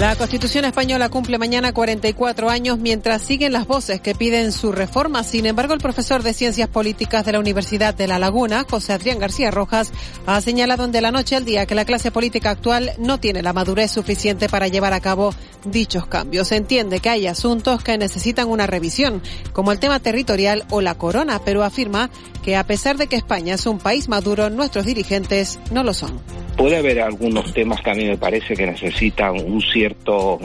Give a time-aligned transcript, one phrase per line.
[0.00, 5.22] La Constitución española cumple mañana 44 años mientras siguen las voces que piden su reforma.
[5.24, 9.18] Sin embargo, el profesor de Ciencias Políticas de la Universidad de La Laguna, José Adrián
[9.18, 9.92] García Rojas,
[10.24, 13.52] ha señalado de la noche al día que la clase política actual no tiene la
[13.52, 15.34] madurez suficiente para llevar a cabo
[15.66, 16.50] dichos cambios.
[16.50, 19.22] entiende que hay asuntos que necesitan una revisión,
[19.52, 22.08] como el tema territorial o la corona, pero afirma
[22.42, 26.18] que a pesar de que España es un país maduro, nuestros dirigentes no lo son.
[26.56, 30.38] Puede haber algunos temas que a mí me parece que necesitan un cierto,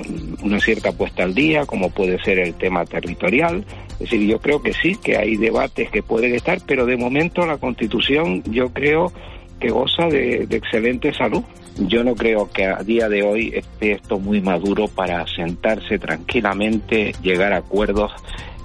[0.44, 3.66] una cierta puesta al día, como puede ser el tema territorial.
[3.94, 7.46] Es decir, yo creo que sí, que hay debates que pueden estar, pero de momento
[7.46, 9.12] la Constitución yo creo
[9.60, 11.44] que goza de, de excelente salud.
[11.78, 17.14] Yo no creo que a día de hoy esté esto muy maduro para sentarse tranquilamente,
[17.22, 18.14] llegar a acuerdos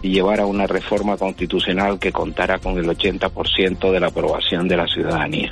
[0.03, 4.77] y llevar a una reforma constitucional que contara con el 80% de la aprobación de
[4.77, 5.51] la ciudadanía.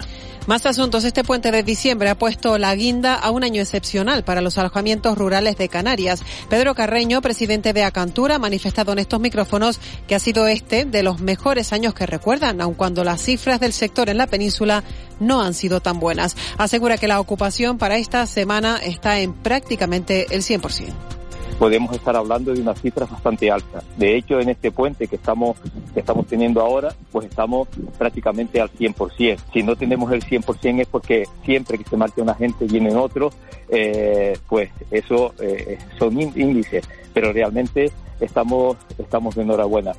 [0.48, 1.04] Más asuntos.
[1.04, 5.18] Este puente de diciembre ha puesto la guinda a un año excepcional para los alojamientos
[5.18, 6.22] rurales de Canarias.
[6.48, 11.02] Pedro Carreño, presidente de Acantura, ha manifestado en estos micrófonos que ha sido este de
[11.02, 14.84] los mejores años que recuerdan, aun cuando las cifras del sector en la península
[15.20, 16.34] no han sido tan buenas.
[16.56, 21.17] Asegura que la ocupación para esta semana está en prácticamente el 100%
[21.58, 23.82] podemos estar hablando de una cifra bastante alta.
[23.96, 25.56] De hecho, en este puente que estamos,
[25.92, 29.38] que estamos teniendo ahora, pues estamos prácticamente al 100%.
[29.52, 33.34] Si no tenemos el 100% es porque siempre que se marcha una gente vienen otros,
[33.68, 39.92] eh, pues eso eh, son índices, pero realmente estamos, estamos de enhorabuena.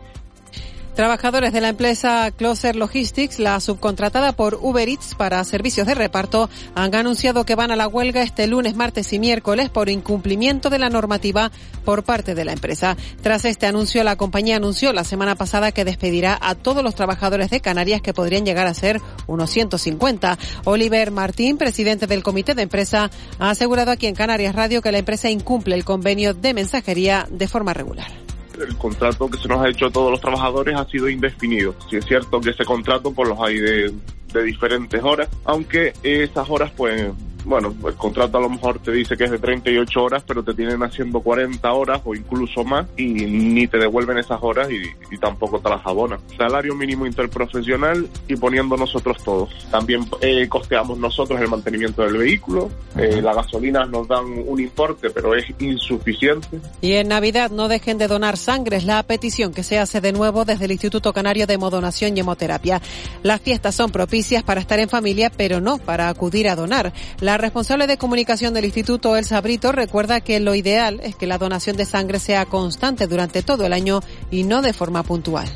[1.00, 6.50] Trabajadores de la empresa Closer Logistics, la subcontratada por Uber Eats para servicios de reparto,
[6.75, 10.77] han anunciado que van a la huelga este lunes, martes y miércoles por incumplimiento de
[10.77, 11.53] la normativa
[11.86, 12.97] por parte de la empresa.
[13.22, 17.50] Tras este anuncio, la compañía anunció la semana pasada que despedirá a todos los trabajadores
[17.50, 20.38] de Canarias que podrían llegar a ser unos 150.
[20.66, 24.97] Oliver Martín, presidente del comité de empresa, ha asegurado aquí en Canarias Radio que la
[24.97, 28.29] empresa incumple el convenio de mensajería de forma regular
[28.61, 31.75] el contrato que se nos ha hecho a todos los trabajadores ha sido indefinido.
[31.89, 33.93] Si es cierto que ese contrato pues los hay de,
[34.33, 37.11] de diferentes horas, aunque esas horas pues
[37.49, 40.54] bueno, el contrato a lo mejor te dice que es de 38 horas, pero te
[40.54, 45.59] tienen haciendo 40 horas o incluso más y ni te devuelven esas horas y, tampoco
[45.59, 46.20] te las abonan.
[46.38, 49.49] Salario mínimo interprofesional y poniendo nosotros todos.
[49.70, 55.09] También eh, costeamos nosotros el mantenimiento del vehículo, eh, la gasolina nos dan un importe,
[55.09, 56.61] pero es insuficiente.
[56.80, 60.14] Y en Navidad no dejen de donar sangre, es la petición que se hace de
[60.14, 62.82] nuevo desde el Instituto Canario de Hemodonación y Hemoterapia.
[63.23, 66.93] Las fiestas son propicias para estar en familia, pero no para acudir a donar.
[67.20, 71.38] La responsable de comunicación del Instituto, Elsa Brito, recuerda que lo ideal es que la
[71.38, 75.48] donación de sangre sea constante durante todo el año y no de forma puntual.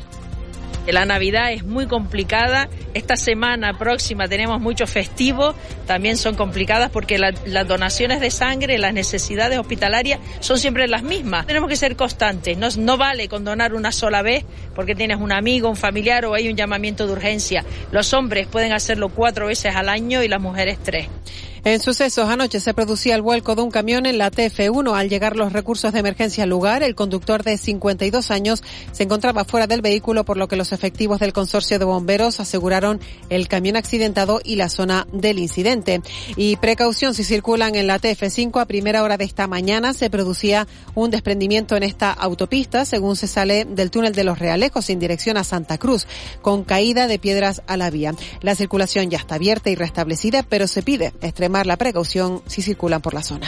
[0.86, 2.68] La Navidad es muy complicada.
[2.92, 5.54] Esta semana próxima tenemos muchos festivos.
[5.86, 11.46] También son complicadas porque las donaciones de sangre, las necesidades hospitalarias son siempre las mismas.
[11.46, 12.76] Tenemos que ser constantes.
[12.76, 16.48] No vale con donar una sola vez porque tienes un amigo, un familiar o hay
[16.48, 17.64] un llamamiento de urgencia.
[17.90, 21.08] Los hombres pueden hacerlo cuatro veces al año y las mujeres tres.
[21.66, 24.94] En sucesos, anoche se producía el vuelco de un camión en la TF1.
[24.94, 29.46] Al llegar los recursos de emergencia al lugar, el conductor de 52 años se encontraba
[29.46, 33.76] fuera del vehículo, por lo que los efectivos del consorcio de bomberos aseguraron el camión
[33.76, 36.02] accidentado y la zona del incidente.
[36.36, 40.68] Y precaución si circulan en la TF5 a primera hora de esta mañana se producía
[40.94, 45.38] un desprendimiento en esta autopista, según se sale del túnel de los Realejos en dirección
[45.38, 46.06] a Santa Cruz,
[46.42, 48.14] con caída de piedras a la vía.
[48.42, 51.14] La circulación ya está abierta y restablecida, pero se pide
[51.54, 53.46] extremar la precaución si circulan por la zona.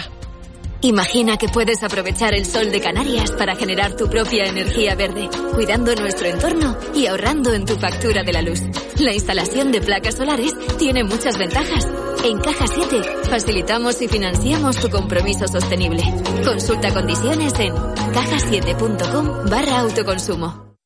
[0.83, 5.95] Imagina que puedes aprovechar el sol de Canarias para generar tu propia energía verde, cuidando
[5.97, 8.61] nuestro entorno y ahorrando en tu factura de la luz.
[8.99, 11.89] La instalación de placas solares tiene muchas ventajas.
[12.25, 16.03] En Caja 7 facilitamos y financiamos tu compromiso sostenible.
[16.45, 17.75] Consulta condiciones en
[18.13, 20.77] cajasiete.com barra autoconsumo.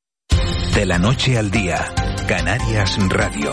[0.75, 1.93] De la noche al día,
[2.27, 3.51] Canarias Radio.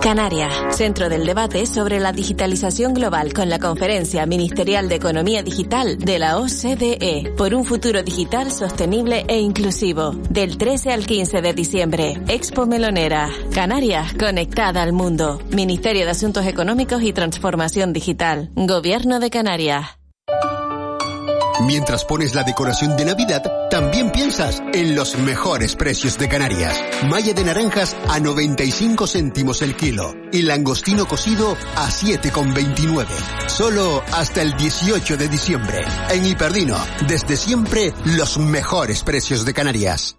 [0.00, 5.98] Canarias, centro del debate sobre la digitalización global con la Conferencia Ministerial de Economía Digital
[5.98, 10.12] de la OCDE por un futuro digital sostenible e inclusivo.
[10.30, 13.30] Del 13 al 15 de diciembre, Expo Melonera.
[13.52, 15.40] Canarias, conectada al mundo.
[15.50, 18.50] Ministerio de Asuntos Económicos y Transformación Digital.
[18.54, 20.03] Gobierno de Canarias.
[21.66, 26.78] Mientras pones la decoración de Navidad, también piensas en los mejores precios de Canarias.
[27.08, 33.06] Malla de naranjas a 95 céntimos el kilo y langostino cocido a 7,29.
[33.48, 35.80] Solo hasta el 18 de diciembre.
[36.10, 36.76] En Hiperdino,
[37.08, 40.18] desde siempre, los mejores precios de Canarias.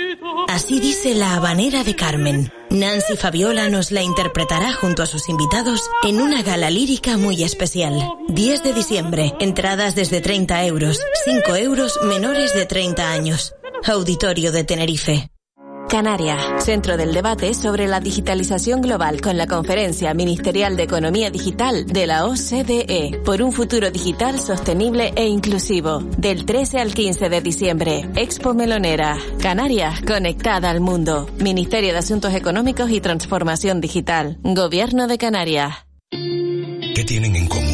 [0.51, 2.51] Así dice la habanera de Carmen.
[2.69, 7.93] Nancy Fabiola nos la interpretará junto a sus invitados en una gala lírica muy especial.
[8.27, 13.55] 10 de diciembre, entradas desde 30 euros, 5 euros menores de 30 años.
[13.85, 15.30] Auditorio de Tenerife.
[15.89, 21.85] Canaria, centro del debate sobre la digitalización global con la Conferencia Ministerial de Economía Digital
[21.85, 25.99] de la OCDE por un futuro digital sostenible e inclusivo.
[26.17, 29.17] Del 13 al 15 de diciembre, Expo Melonera.
[29.41, 31.29] Canarias, conectada al mundo.
[31.39, 34.37] Ministerio de Asuntos Económicos y Transformación Digital.
[34.43, 35.85] Gobierno de Canarias.
[36.09, 37.70] ¿Qué tienen en común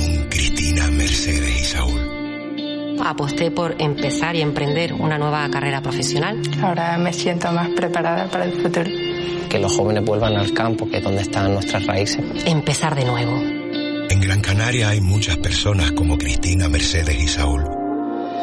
[3.04, 6.42] aposté por empezar y emprender una nueva carrera profesional.
[6.62, 8.90] Ahora me siento más preparada para el futuro.
[9.50, 12.24] Que los jóvenes vuelvan al campo, que es donde están nuestras raíces.
[12.46, 13.38] Empezar de nuevo.
[14.10, 17.64] En Gran Canaria hay muchas personas como Cristina, Mercedes y Saúl.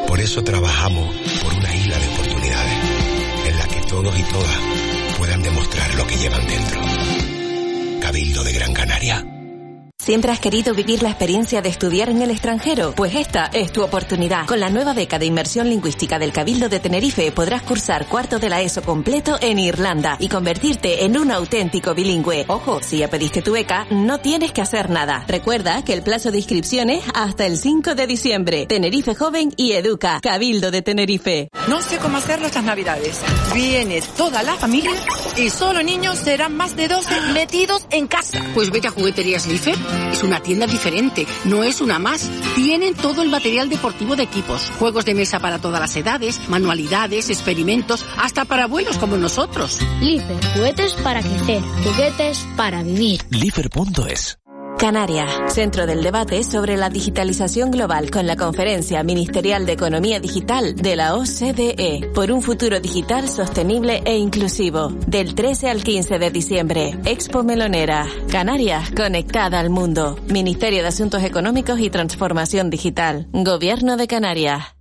[0.07, 2.79] Por eso trabajamos por una isla de oportunidades
[3.49, 4.59] en la que todos y todas
[5.19, 6.81] puedan demostrar lo que llevan dentro.
[8.01, 9.34] Cabildo de Gran Canaria.
[10.05, 12.93] ¿Siempre has querido vivir la experiencia de estudiar en el extranjero?
[12.95, 14.45] Pues esta es tu oportunidad.
[14.47, 18.51] Con la nueva beca de inmersión lingüística del Cabildo de Tenerife podrás cursar cuarto de
[18.51, 22.45] la ESO completo en Irlanda y convertirte en un auténtico bilingüe.
[22.49, 25.25] Ojo, si ya pediste tu beca, no tienes que hacer nada.
[25.27, 28.67] Recuerda que el plazo de inscripción es hasta el 5 de diciembre.
[28.67, 31.49] Tenerife Joven y Educa, Cabildo de Tenerife.
[31.67, 33.23] No sé cómo hacerlo estas navidades.
[33.55, 34.93] Viene toda la familia
[35.39, 38.45] y solo niños serán más de 12 metidos en casa.
[38.53, 39.73] Pues vete a Jugueterías Life
[40.13, 42.31] es una tienda diferente, no es una más.
[42.55, 47.31] Tienen todo el material deportivo de equipos, juegos de mesa para todas las edades, manualidades,
[47.31, 49.81] experimentos, hasta para abuelos como nosotros.
[50.01, 53.23] Lifer, juguetes para crecer, juguetes para vivir.
[53.31, 54.44] Lifer.es
[54.79, 60.75] Canaria, centro del debate sobre la digitalización global con la Conferencia Ministerial de Economía Digital
[60.75, 64.89] de la OCDE por un futuro digital sostenible e inclusivo.
[65.07, 68.07] Del 13 al 15 de diciembre, Expo Melonera.
[68.31, 70.19] Canarias, conectada al mundo.
[70.29, 73.29] Ministerio de Asuntos Económicos y Transformación Digital.
[73.33, 74.75] Gobierno de Canarias.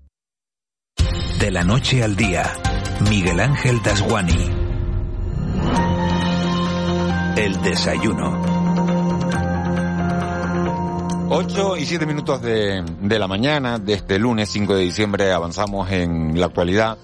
[1.39, 2.43] De la noche al día,
[3.09, 4.49] Miguel Ángel Dasguani.
[7.35, 8.52] El desayuno.
[11.35, 15.89] 8 y 7 minutos de, de, la mañana de este lunes 5 de diciembre avanzamos
[15.89, 16.95] en la actualidad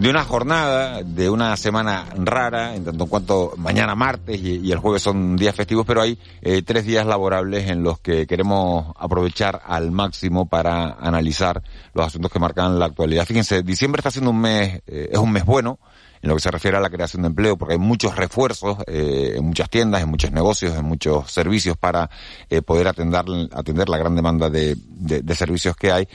[0.00, 4.78] de una jornada, de una semana rara, en tanto en cuanto mañana martes y, el
[4.78, 9.62] jueves son días festivos, pero hay eh, tres días laborables en los que queremos aprovechar
[9.64, 11.62] al máximo para analizar
[11.94, 13.26] los asuntos que marcan la actualidad.
[13.26, 15.78] Fíjense, diciembre está siendo un mes, eh, es un mes bueno,
[16.22, 19.34] en lo que se refiere a la creación de empleo, porque hay muchos refuerzos eh,
[19.36, 22.08] en muchas tiendas, en muchos negocios, en muchos servicios para
[22.48, 26.08] eh, poder atender, atender la gran demanda de, de, de servicios que hay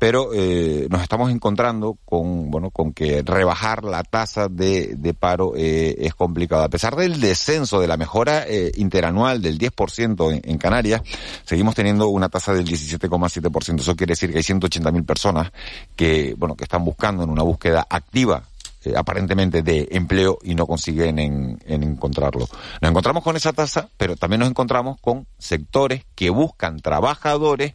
[0.00, 5.52] pero eh, nos estamos encontrando con bueno con que rebajar la tasa de, de paro
[5.54, 6.62] eh, es complicado.
[6.62, 11.02] A pesar del descenso de la mejora eh, interanual del 10% en, en, Canarias,
[11.44, 13.80] seguimos teniendo una tasa del 17,7%.
[13.80, 15.52] Eso quiere decir que hay 180.000 personas
[15.94, 18.42] que bueno que están buscando en una búsqueda activa
[18.84, 22.48] eh, aparentemente de empleo y no consiguen en, en, encontrarlo.
[22.80, 27.74] Nos encontramos con esa tasa, pero también nos encontramos con sectores que buscan trabajadores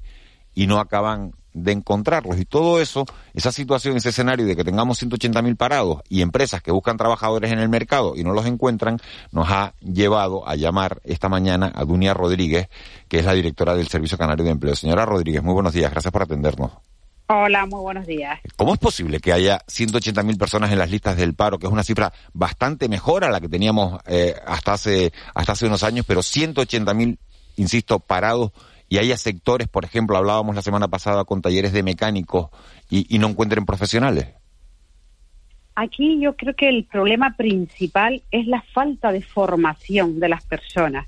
[0.54, 2.38] y no acaban de encontrarlos.
[2.40, 6.72] Y todo eso, esa situación, ese escenario de que tengamos 180.000 parados y empresas que
[6.72, 9.00] buscan trabajadores en el mercado y no los encuentran,
[9.32, 12.68] nos ha llevado a llamar esta mañana a Dunia Rodríguez,
[13.08, 14.76] que es la directora del Servicio Canario de Empleo.
[14.76, 16.72] Señora Rodríguez, muy buenos días, gracias por atendernos.
[17.28, 18.40] Hola, muy buenos días.
[18.56, 21.84] ¿Cómo es posible que haya 180.000 personas en las listas del paro, que es una
[21.84, 26.22] cifra bastante mejor a la que teníamos eh, hasta hace hasta hace unos años, pero
[26.22, 27.18] 180.000,
[27.58, 28.52] insisto, parados
[28.90, 32.50] y haya sectores, por ejemplo, hablábamos la semana pasada con talleres de mecánicos
[32.92, 34.28] y, y no encuentren profesionales?
[35.74, 41.08] Aquí yo creo que el problema principal es la falta de formación de las personas.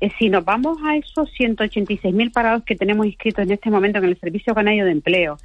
[0.00, 4.04] Eh, si nos vamos a esos 186.000 parados que tenemos inscritos en este momento en
[4.04, 5.38] el Servicio Canario de Empleo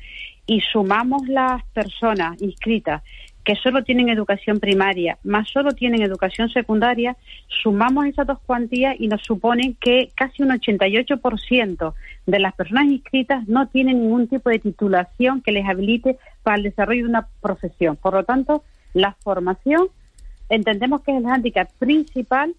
[0.45, 3.01] y sumamos las personas inscritas
[3.43, 7.17] que solo tienen educación primaria, más solo tienen educación secundaria,
[7.47, 11.93] sumamos esas dos cuantías y nos suponen que casi un 88%
[12.25, 16.63] de las personas inscritas no tienen ningún tipo de titulación que les habilite para el
[16.63, 17.97] desarrollo de una profesión.
[17.97, 19.87] Por lo tanto, la formación
[20.47, 22.55] entendemos que es el hándicap principal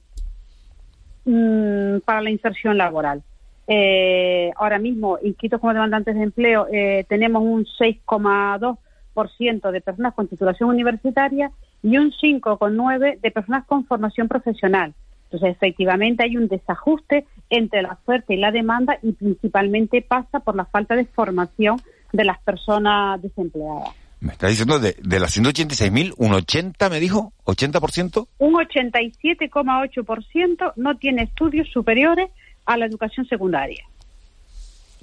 [1.24, 3.22] mm, para la inserción laboral.
[3.66, 10.28] Eh, ahora mismo, inscritos como demandantes de empleo, eh, tenemos un 6,2% de personas con
[10.28, 11.50] titulación universitaria
[11.82, 14.94] y un 5,9% de personas con formación profesional.
[15.24, 20.54] Entonces, efectivamente, hay un desajuste entre la oferta y la demanda y principalmente pasa por
[20.54, 21.78] la falta de formación
[22.12, 24.03] de las personas desempleadas.
[24.24, 28.26] Me está diciendo de, de las 186.000, un 80, me dijo, 80%.
[28.38, 32.30] Un 87,8% no tiene estudios superiores
[32.64, 33.84] a la educación secundaria.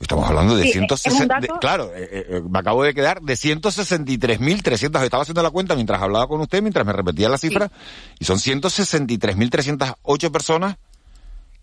[0.01, 3.21] Estamos hablando de Sí, 160, es un dato- claro, eh, eh, me acabo de quedar
[3.21, 7.69] de 163.300, estaba haciendo la cuenta mientras hablaba con usted, mientras me repetía la cifra,
[8.17, 10.77] y son 163.308 personas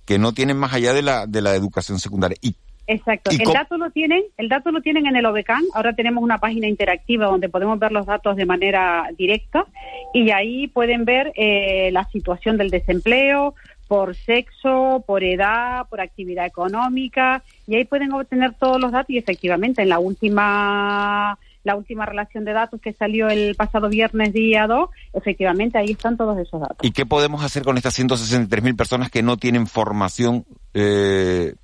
[0.05, 2.37] que no tienen más allá de la, de la educación secundaria.
[2.41, 2.55] Y
[2.89, 3.31] Exacto.
[3.33, 5.63] ¿Y El dato lo tienen, el dato lo tienen en el OBECAN.
[5.75, 9.67] Ahora tenemos una página interactiva donde podemos ver los datos de manera directa
[10.15, 13.55] y ahí pueden ver eh, la situación del desempleo
[13.89, 19.19] por sexo, por edad, por actividad económica y ahí pueden obtener todos los datos y
[19.19, 24.67] efectivamente en la última la última relación de datos que salió el pasado viernes día
[24.67, 26.79] 2, efectivamente ahí están todos esos datos.
[26.81, 31.55] ¿Y qué podemos hacer con estas 163.000 personas que no tienen formación, eh,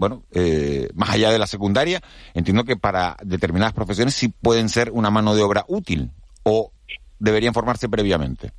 [0.00, 2.00] bueno, eh, más allá de la secundaria?
[2.32, 6.10] Entiendo que para determinadas profesiones sí pueden ser una mano de obra útil
[6.42, 6.72] o
[7.18, 8.50] deberían formarse previamente.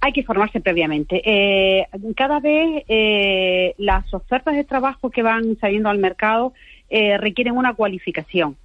[0.00, 1.22] Hay que formarse previamente.
[1.24, 6.54] Eh, cada vez eh, las ofertas de trabajo que van saliendo al mercado
[6.88, 8.56] eh, requieren una cualificación.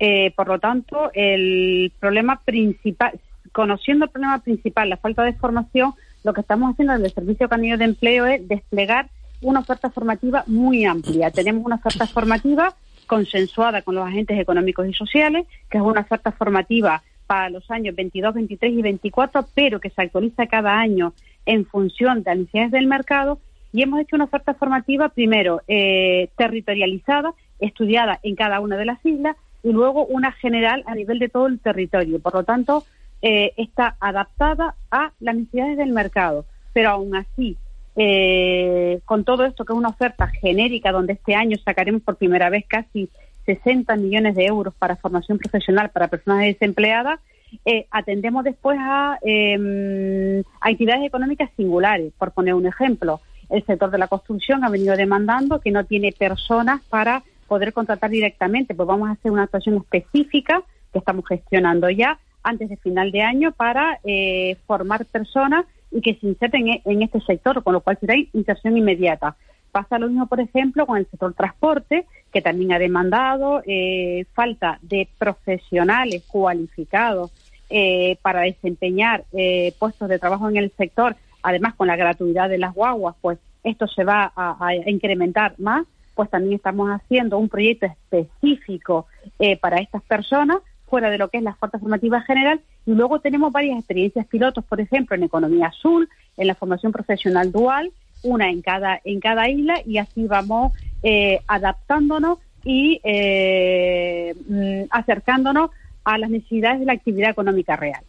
[0.00, 3.20] Eh, por lo tanto, el problema principal,
[3.52, 5.94] conociendo el problema principal, la falta de formación,
[6.24, 10.44] lo que estamos haciendo desde el Servicio Canario de Empleo es desplegar una oferta formativa
[10.46, 11.30] muy amplia.
[11.32, 12.74] Tenemos una oferta formativa
[13.06, 17.94] consensuada con los agentes económicos y sociales, que es una oferta formativa para los años
[17.94, 21.12] 22, 23 y 24, pero que se actualiza cada año
[21.46, 23.38] en función de las necesidades del mercado.
[23.72, 29.04] Y hemos hecho una oferta formativa, primero, eh, territorializada, estudiada en cada una de las
[29.04, 32.18] islas, y luego una general a nivel de todo el territorio.
[32.20, 32.84] Por lo tanto,
[33.20, 36.46] eh, está adaptada a las necesidades del mercado.
[36.72, 37.56] Pero aún así,
[38.00, 42.48] eh, con todo esto que es una oferta genérica, donde este año sacaremos por primera
[42.48, 43.10] vez casi
[43.44, 47.18] 60 millones de euros para formación profesional para personas desempleadas,
[47.64, 52.12] eh, atendemos después a eh, actividades económicas singulares.
[52.16, 56.12] Por poner un ejemplo, el sector de la construcción ha venido demandando que no tiene
[56.12, 58.74] personas para poder contratar directamente.
[58.74, 60.62] Pues vamos a hacer una actuación específica
[60.92, 66.14] que estamos gestionando ya antes de final de año para eh, formar personas y que
[66.14, 69.36] se inserten en, este sector, con lo cual será inserción inmediata.
[69.72, 74.78] Pasa lo mismo, por ejemplo, con el sector transporte, que también ha demandado eh, falta
[74.82, 77.30] de profesionales cualificados
[77.70, 81.16] eh, para desempeñar eh, puestos de trabajo en el sector.
[81.42, 85.86] Además, con la gratuidad de las guaguas, pues esto se va a, a incrementar más.
[86.14, 89.06] Pues también estamos haciendo un proyecto específico
[89.38, 93.20] eh, para estas personas fuera de lo que es la oferta formativa general y luego
[93.20, 97.92] tenemos varias experiencias pilotos, por ejemplo, en economía azul, en la formación profesional dual,
[98.22, 105.70] una en cada en cada isla y así vamos eh, adaptándonos y eh, mm, acercándonos
[106.04, 108.02] a las necesidades de la actividad económica real.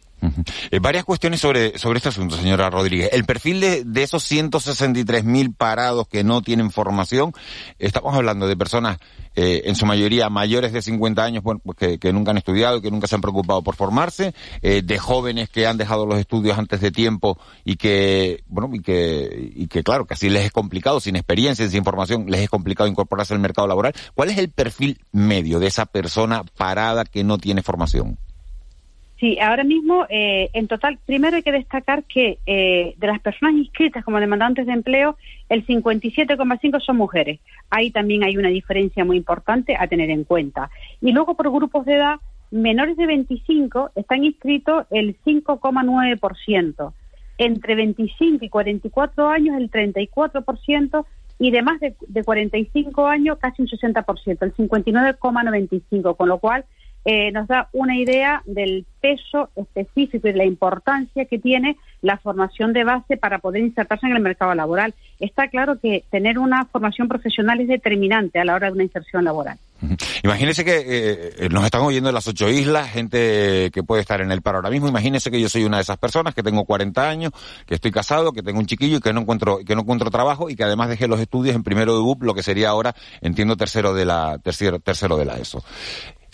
[0.72, 3.10] Eh, varias cuestiones sobre, sobre este asunto, señora Rodríguez.
[3.12, 7.32] El perfil de, de esos 163 mil parados que no tienen formación,
[7.80, 8.98] estamos hablando de personas,
[9.34, 12.80] eh, en su mayoría mayores de 50 años, bueno, pues que, que nunca han estudiado
[12.80, 16.56] que nunca se han preocupado por formarse, eh, de jóvenes que han dejado los estudios
[16.56, 20.52] antes de tiempo y que, bueno, y que, y que claro, que así les es
[20.52, 23.92] complicado, sin experiencia, sin formación, les es complicado incorporarse al mercado laboral.
[24.14, 28.18] ¿Cuál es el perfil medio de esa persona parada que no tiene formación?
[29.20, 33.54] Sí, ahora mismo, eh, en total, primero hay que destacar que eh, de las personas
[33.54, 35.18] inscritas como demandantes de empleo,
[35.50, 37.38] el 57,5 son mujeres.
[37.68, 40.70] Ahí también hay una diferencia muy importante a tener en cuenta.
[41.02, 42.16] Y luego, por grupos de edad,
[42.50, 46.92] menores de 25 están inscritos el 5,9%.
[47.36, 51.04] Entre 25 y 44 años, el 34%.
[51.38, 56.16] Y de más de, de 45 años, casi un 60%, el 59,95%.
[56.16, 56.64] Con lo cual,
[57.04, 62.18] eh, nos da una idea del peso específico y de la importancia que tiene la
[62.18, 64.94] formación de base para poder insertarse en el mercado laboral.
[65.18, 69.24] Está claro que tener una formación profesional es determinante a la hora de una inserción
[69.24, 69.58] laboral.
[70.22, 70.84] Imagínese que
[71.38, 74.58] eh, nos están oyendo en las ocho islas, gente que puede estar en el paro
[74.58, 74.88] ahora mismo.
[74.88, 77.32] Imagínese que yo soy una de esas personas, que tengo 40 años,
[77.66, 80.50] que estoy casado, que tengo un chiquillo y que no encuentro, que no encuentro trabajo
[80.50, 83.56] y que además dejé los estudios en primero de UP, lo que sería ahora, entiendo,
[83.56, 85.64] tercero de la, tercero, tercero de la ESO.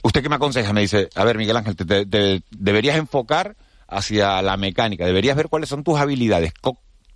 [0.03, 0.73] ¿Usted qué me aconseja?
[0.73, 3.57] Me dice, a ver, Miguel Ángel, te, deberías enfocar
[3.89, 6.53] hacia la mecánica, deberías ver cuáles son tus habilidades,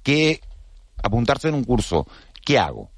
[0.02, 0.40] qué
[1.02, 2.06] apuntarse en un curso
[2.44, 2.90] ¿qué hago?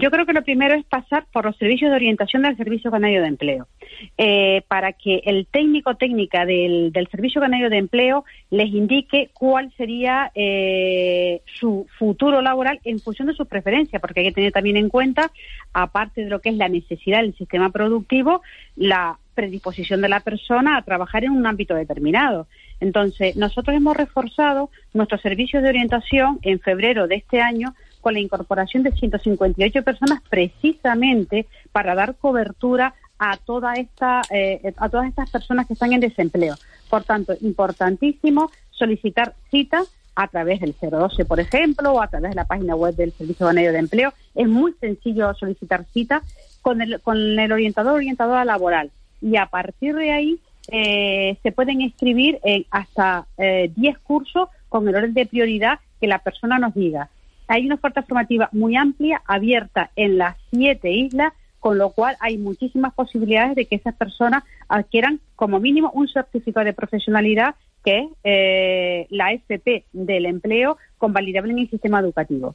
[0.00, 3.20] Yo creo que lo primero es pasar por los servicios de orientación del Servicio Canario
[3.20, 3.68] de Empleo,
[4.16, 10.32] eh, para que el técnico técnica del, Servicio Canario de Empleo les indique cuál sería
[10.34, 14.88] eh, su futuro laboral en función de sus preferencias, porque hay que tener también en
[14.88, 15.32] cuenta,
[15.74, 18.40] aparte de lo que es la necesidad del sistema productivo,
[18.76, 22.46] la predisposición de la persona a trabajar en un ámbito determinado.
[22.80, 28.20] Entonces, nosotros hemos reforzado nuestros servicios de orientación en febrero de este año con la
[28.20, 35.30] incorporación de 158 personas precisamente para dar cobertura a toda esta eh, a todas estas
[35.30, 36.54] personas que están en desempleo.
[36.88, 39.82] Por tanto, importantísimo solicitar cita
[40.16, 43.46] a través del 012, por ejemplo, o a través de la página web del Servicio
[43.46, 44.12] Canario de Empleo.
[44.34, 46.22] Es muy sencillo solicitar cita
[46.62, 48.90] con el, con el orientador orientadora laboral.
[49.20, 54.88] Y a partir de ahí eh, se pueden inscribir en hasta 10 eh, cursos con
[54.88, 57.10] el orden de prioridad que la persona nos diga
[57.50, 62.38] hay una oferta formativa muy amplia, abierta en las siete islas, con lo cual hay
[62.38, 68.08] muchísimas posibilidades de que esas personas adquieran como mínimo un certificado de profesionalidad que es
[68.22, 72.54] eh, la FP del empleo convalidable en el sistema educativo.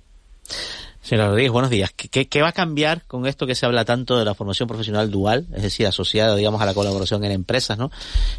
[1.02, 1.92] Señora Rodríguez, buenos días.
[1.92, 5.12] ¿Qué, ¿Qué, va a cambiar con esto que se habla tanto de la formación profesional
[5.12, 7.92] dual, es decir, asociada, digamos, a la colaboración en empresas, ¿no?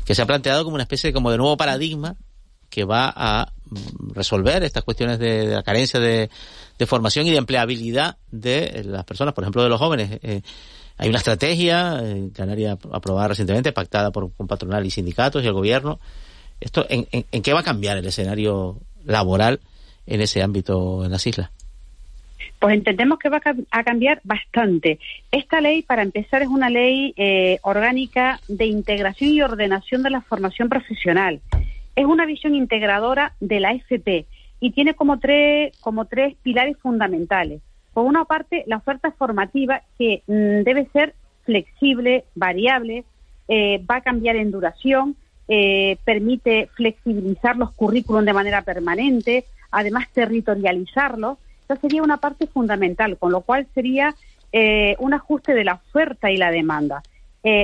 [0.04, 2.16] Que se ha planteado como una especie de, como de nuevo paradigma
[2.70, 3.52] que va a
[4.14, 6.28] resolver estas cuestiones de, la carencia de,
[6.86, 10.18] formación y de empleabilidad de las personas, por ejemplo, de los jóvenes.
[10.22, 10.42] Eh,
[10.98, 15.52] hay una estrategia en Canarias aprobada recientemente, pactada por con patronal y sindicatos y el
[15.52, 15.98] gobierno.
[16.60, 19.60] Esto, ¿en, en, qué va a cambiar el escenario laboral
[20.06, 21.50] en ese ámbito en las islas?
[22.58, 24.98] Pues entendemos que va a cambiar bastante.
[25.30, 30.22] Esta ley, para empezar, es una ley eh, orgánica de integración y ordenación de la
[30.22, 31.42] formación profesional
[31.96, 34.26] es una visión integradora de la FP
[34.60, 37.62] y tiene como tres, como tres pilares fundamentales.
[37.92, 43.04] Por una parte, la oferta formativa que mm, debe ser flexible, variable,
[43.48, 45.16] eh, va a cambiar en duración,
[45.48, 51.38] eh, permite flexibilizar los currículums de manera permanente, además territorializarlos.
[51.64, 54.14] Esa sería una parte fundamental, con lo cual sería
[54.52, 57.02] eh, un ajuste de la oferta y la demanda.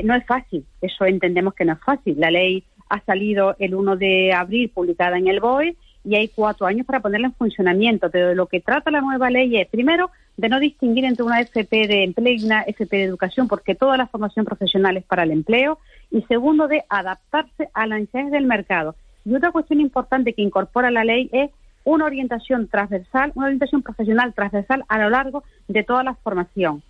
[0.04, 2.14] no es fácil, eso entendemos que no es fácil.
[2.18, 6.66] La ley ha salido el 1 de abril publicada en el BOE y hay cuatro
[6.66, 8.10] años para ponerla en funcionamiento.
[8.10, 11.88] Pero lo que trata la nueva ley es, primero, de no distinguir entre una FP
[11.88, 15.30] de empleo y una FP de educación, porque toda la formación profesional es para el
[15.30, 15.78] empleo.
[16.10, 18.94] Y segundo, de adaptarse a las necesidades del mercado.
[19.24, 21.50] Y otra cuestión importante que incorpora la ley es
[21.84, 26.82] una orientación transversal, una orientación profesional transversal a lo largo de toda la formación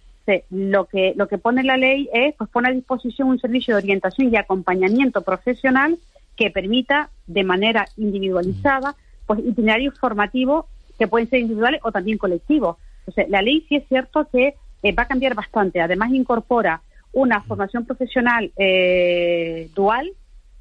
[0.50, 3.82] lo que lo que pone la ley es pues pone a disposición un servicio de
[3.82, 5.98] orientación y acompañamiento profesional
[6.36, 8.94] que permita de manera individualizada
[9.26, 10.66] pues itinerarios formativos
[10.98, 12.76] que pueden ser individuales o también colectivos.
[13.00, 15.80] Entonces, la ley sí es cierto que eh, va a cambiar bastante.
[15.80, 16.82] Además, incorpora
[17.12, 20.12] una formación profesional eh, dual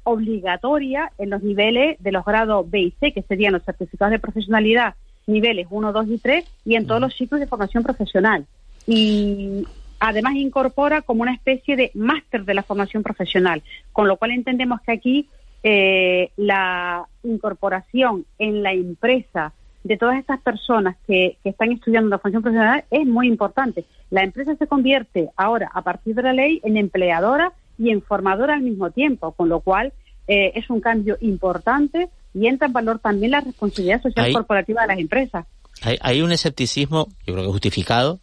[0.04, 4.18] obligatoria en los niveles de los grados B y C, que serían los certificados de
[4.18, 4.94] profesionalidad
[5.26, 8.44] niveles 1, 2 y 3, y en todos los ciclos de formación profesional
[8.86, 9.66] y
[10.00, 14.80] además incorpora como una especie de máster de la formación profesional, con lo cual entendemos
[14.80, 15.28] que aquí
[15.62, 19.52] eh, la incorporación en la empresa
[19.84, 23.84] de todas estas personas que, están estudiando la formación profesional es muy importante.
[24.10, 28.54] La empresa se convierte ahora, a partir de la ley, en empleadora y en formadora
[28.54, 29.92] al mismo tiempo, con lo cual
[30.28, 34.88] eh, es un cambio importante y entra en valor también la responsabilidad social corporativa de
[34.88, 35.46] las empresas.
[35.82, 38.20] Hay, hay un escepticismo, yo creo que justificado,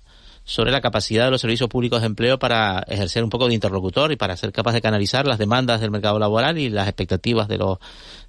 [0.49, 4.11] sobre la capacidad de los servicios públicos de empleo para ejercer un poco de interlocutor
[4.11, 7.59] y para ser capaz de canalizar las demandas del mercado laboral y las expectativas de
[7.59, 7.77] los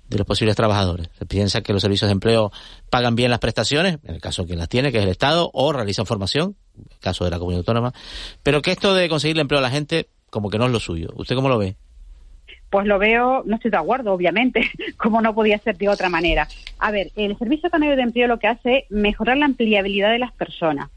[0.06, 1.08] de los posibles trabajadores.
[1.18, 2.52] Se piensa que los servicios de empleo
[2.90, 5.72] pagan bien las prestaciones, en el caso que las tiene, que es el Estado, o
[5.72, 7.94] realizan formación, en el caso de la comunidad autónoma,
[8.42, 10.80] pero que esto de conseguir el empleo a la gente como que no es lo
[10.80, 11.10] suyo.
[11.14, 11.76] ¿Usted cómo lo ve?
[12.68, 16.48] Pues lo veo, no estoy de acuerdo, obviamente, como no podía ser de otra manera.
[16.78, 20.18] A ver, el Servicio Canario de Empleo lo que hace es mejorar la empleabilidad de
[20.18, 20.90] las personas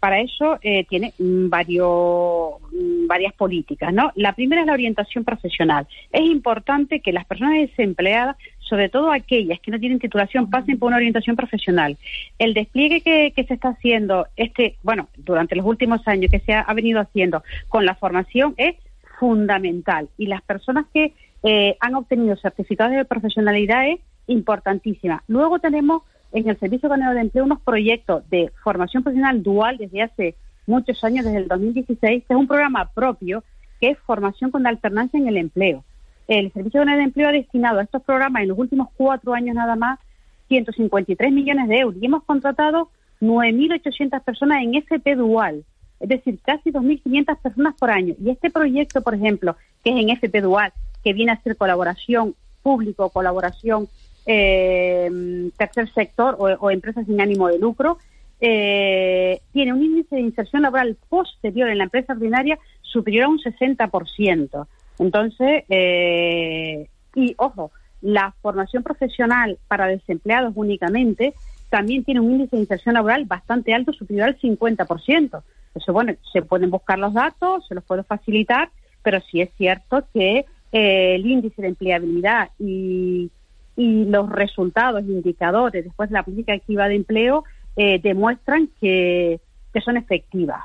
[0.00, 2.54] para eso eh, tiene varios,
[3.06, 3.92] varias políticas.
[3.92, 4.10] ¿no?
[4.16, 5.86] La primera es la orientación profesional.
[6.10, 10.88] Es importante que las personas desempleadas, sobre todo aquellas que no tienen titulación, pasen por
[10.88, 11.98] una orientación profesional.
[12.38, 16.72] El despliegue que, se está haciendo, este, bueno, durante los últimos años que se ha,
[16.72, 18.76] venido haciendo con la formación es
[19.18, 20.08] fundamental.
[20.16, 25.22] Y las personas que eh, han obtenido certificados de profesionalidad es importantísima.
[25.26, 30.02] Luego tenemos en el Servicio Canario de Empleo unos proyectos de formación profesional dual desde
[30.02, 30.34] hace
[30.66, 33.42] muchos años, desde el 2016, que es un programa propio
[33.80, 35.84] que es formación con alternancia en el empleo.
[36.28, 39.56] El Servicio Canario de Empleo ha destinado a estos programas en los últimos cuatro años
[39.56, 39.98] nada más
[40.48, 42.90] 153 millones de euros y hemos contratado
[43.20, 45.64] 9.800 personas en FP Dual,
[45.98, 48.14] es decir, casi 2.500 personas por año.
[48.22, 52.34] Y este proyecto, por ejemplo, que es en FP Dual, que viene a ser colaboración
[52.62, 53.88] público, colaboración
[54.26, 57.98] eh, tercer sector o, empresas sin ánimo de lucro,
[58.40, 63.38] eh, tiene un índice de inserción laboral posterior en la empresa ordinaria superior a un
[63.38, 64.66] 60%.
[64.98, 71.34] Entonces, eh, y ojo, la formación profesional para desempleados únicamente
[71.68, 75.42] también tiene un índice de inserción laboral bastante alto, superior al 50%.
[75.74, 78.70] Eso, bueno, se pueden buscar los datos, se los puedo facilitar,
[79.02, 83.30] pero sí es cierto que eh, el índice de empleabilidad y,
[83.76, 87.44] y los resultados, indicadores después de la política activa de empleo
[87.76, 89.40] eh, demuestran que,
[89.72, 90.60] que son efectivas.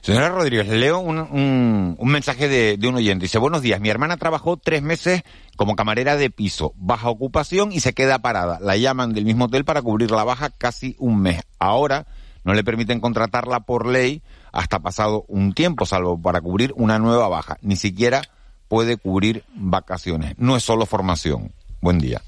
[0.00, 3.24] Señora Rodríguez, le leo un, un, mensaje de, de, un oyente.
[3.24, 5.22] Dice, buenos días, mi hermana trabajó tres meses
[5.56, 8.58] como camarera de piso, baja ocupación y se queda parada.
[8.60, 11.42] La llaman del mismo hotel para cubrir la baja casi un mes.
[11.58, 12.06] Ahora
[12.44, 17.28] no le permiten contratarla por ley hasta pasado un tiempo, salvo para cubrir una nueva
[17.28, 17.58] baja.
[17.60, 18.22] Ni siquiera
[18.68, 20.34] puede cubrir vacaciones.
[20.38, 21.52] No es solo formación.
[21.80, 22.20] Buen día.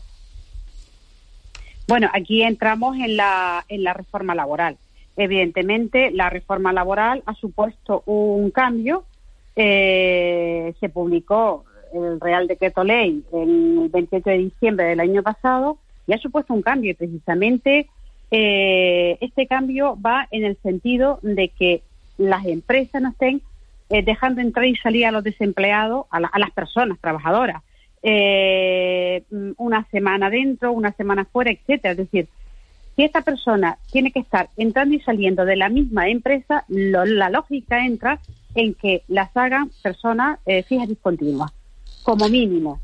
[1.88, 4.76] Bueno, aquí entramos en la, en la reforma laboral.
[5.16, 9.04] Evidentemente, la reforma laboral ha supuesto un cambio.
[9.56, 16.12] Eh, se publicó el Real Decreto Ley el 28 de diciembre del año pasado y
[16.12, 16.92] ha supuesto un cambio.
[16.92, 17.88] Y precisamente
[18.30, 21.82] eh, este cambio va en el sentido de que
[22.16, 23.42] las empresas no estén
[23.88, 27.64] eh, dejando entrar y salir a los desempleados, a, a las personas trabajadoras,
[28.02, 29.24] eh,
[29.56, 31.92] una semana dentro, una semana fuera, etcétera.
[31.92, 32.28] Es decir,
[32.96, 37.84] si esta persona tiene que estar entrando y saliendo de la misma empresa, la lógica
[37.84, 38.20] entra
[38.54, 41.52] en que las hagan personas eh, fijas discontinuas,
[42.02, 42.80] como mínimo.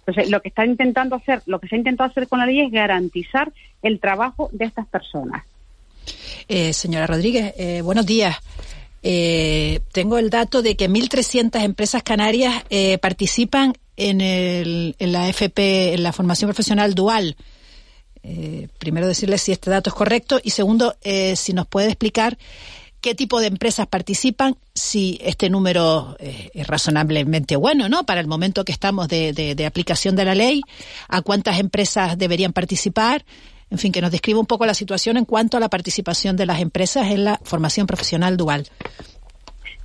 [0.00, 2.60] Entonces, lo que está intentando hacer, lo que se ha intentado hacer con la ley
[2.60, 3.52] es garantizar
[3.82, 5.44] el trabajo de estas personas.
[6.48, 8.36] Eh, señora Rodríguez, eh, buenos días.
[9.02, 15.28] Eh, tengo el dato de que 1.300 empresas canarias eh, participan en, el, en la
[15.28, 17.36] FP, en la formación profesional dual.
[18.22, 22.38] Eh, primero decirle si este dato es correcto y segundo, eh, si nos puede explicar
[23.00, 28.06] qué tipo de empresas participan, si este número eh, es razonablemente bueno, ¿no?
[28.06, 30.62] Para el momento que estamos de, de, de, aplicación de la ley,
[31.08, 33.24] a cuántas empresas deberían participar,
[33.70, 36.46] en fin, que nos describa un poco la situación en cuanto a la participación de
[36.46, 38.68] las empresas en la formación profesional dual.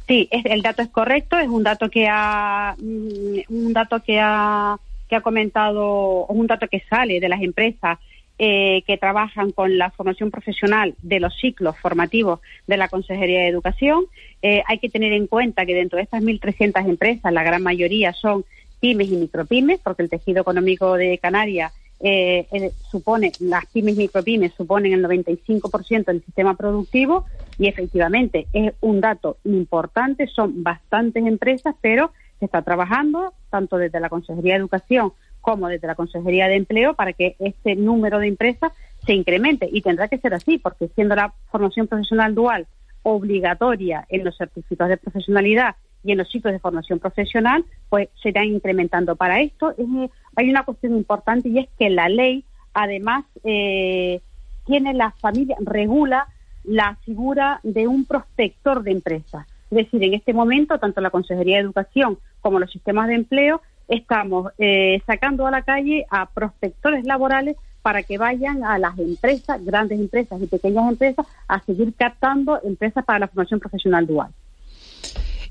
[0.08, 4.20] Sí, es, el dato es correcto, es un dato que ha, mm, un dato que
[4.22, 4.78] ha,
[5.10, 8.00] que ha comentado, un dato que sale de las empresas
[8.40, 13.48] eh, que trabajan con la formación profesional de los ciclos formativos de la Consejería de
[13.48, 14.06] Educación.
[14.42, 18.14] Eh, hay que tener en cuenta que dentro de estas 1.300 empresas, la gran mayoría
[18.14, 18.46] son
[18.80, 23.98] pymes y micropymes, porque el tejido económico de Canarias eh, eh, supone, las pymes y
[23.98, 27.26] micropymes suponen el 95% del sistema productivo
[27.58, 34.00] y efectivamente es un dato importante, son bastantes empresas, pero se está trabajando tanto desde
[34.00, 38.28] la Consejería de Educación como desde la Consejería de Empleo para que este número de
[38.28, 38.72] empresas
[39.06, 42.68] se incremente y tendrá que ser así porque siendo la formación profesional dual
[43.04, 48.30] obligatoria en los certificados de profesionalidad y en los sitios de formación profesional, pues se
[48.30, 49.16] irán incrementando.
[49.16, 49.88] Para esto es,
[50.36, 52.44] hay una cuestión importante y es que la ley,
[52.74, 54.22] además, eh,
[54.66, 56.28] tiene la familia, regula
[56.68, 59.48] la figura de un prospector de empresas.
[59.72, 63.62] Es decir, en este momento, tanto la Consejería de Educación como los sistemas de empleo
[63.88, 69.64] estamos eh, sacando a la calle a prospectores laborales para que vayan a las empresas,
[69.64, 74.32] grandes empresas y pequeñas empresas, a seguir captando empresas para la formación profesional dual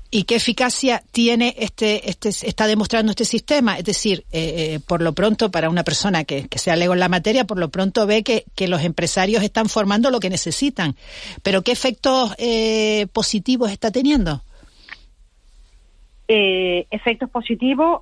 [0.09, 3.77] y qué eficacia tiene este, este está demostrando este sistema.
[3.77, 6.99] Es decir, eh, eh, por lo pronto, para una persona que, que sea lego en
[6.99, 10.95] la materia, por lo pronto ve que, que, los empresarios están formando lo que necesitan.
[11.43, 14.41] Pero ¿qué efectos eh, positivos está teniendo?
[16.29, 18.01] Eh, efectos positivos,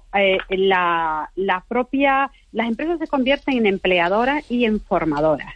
[0.50, 5.54] la, la propia, las empresas se convierten en empleadoras y en formadoras.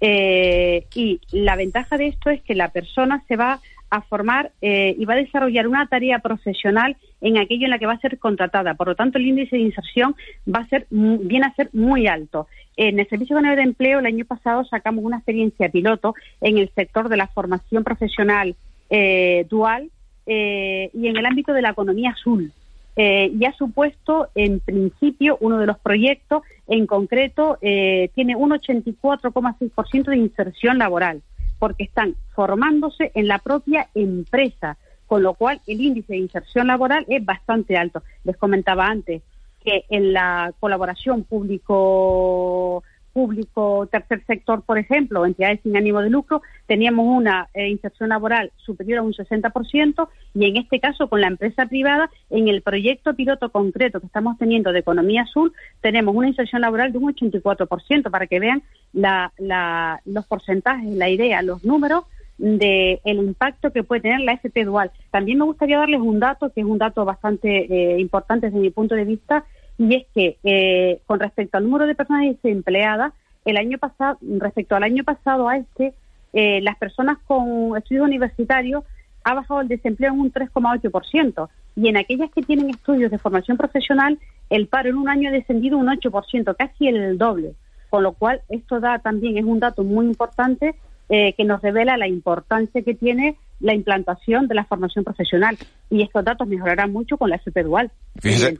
[0.00, 3.60] Y la ventaja de esto es que la persona se va
[3.92, 7.84] a formar eh, y va a desarrollar una tarea profesional en aquello en la que
[7.84, 8.72] va a ser contratada.
[8.72, 10.16] Por lo tanto, el índice de inserción
[10.48, 12.48] va a ser viene a ser muy alto.
[12.78, 16.70] En el Servicio Canario de Empleo el año pasado sacamos una experiencia piloto en el
[16.70, 18.56] sector de la formación profesional
[18.88, 19.90] eh, dual
[20.24, 22.50] eh, y en el ámbito de la economía azul.
[22.96, 28.52] Eh, y ha supuesto, en principio, uno de los proyectos, en concreto, eh, tiene un
[28.52, 31.20] 84,6% de inserción laboral
[31.62, 37.04] porque están formándose en la propia empresa, con lo cual el índice de inserción laboral
[37.06, 38.02] es bastante alto.
[38.24, 39.22] Les comentaba antes
[39.62, 46.42] que en la colaboración público público, tercer sector, por ejemplo, entidades sin ánimo de lucro,
[46.66, 51.28] teníamos una eh, inserción laboral superior a un 60% y en este caso con la
[51.28, 56.28] empresa privada, en el proyecto piloto concreto que estamos teniendo de Economía Azul, tenemos una
[56.28, 62.04] inserción laboral de un 84%, para que vean los porcentajes, la idea, los números
[62.38, 64.90] del el impacto que puede tener la FP dual.
[65.10, 68.70] También me gustaría darles un dato, que es un dato bastante eh, importante desde mi
[68.70, 69.44] punto de vista,
[69.82, 73.12] y es que eh, con respecto al número de personas desempleadas,
[73.44, 75.92] el año pasado, respecto al año pasado a este,
[76.32, 78.84] eh, las personas con estudios universitarios
[79.24, 83.56] ha bajado el desempleo en un 3,8% y en aquellas que tienen estudios de formación
[83.56, 87.54] profesional, el paro en un año ha descendido un 8%, casi el doble.
[87.90, 90.76] Con lo cual, esto da también, es un dato muy importante
[91.08, 95.56] eh, que nos revela la importancia que tiene la implantación de la formación profesional.
[95.88, 97.90] Y estos datos mejorarán mucho con la FP Dual.
[98.20, 98.56] Fíjese,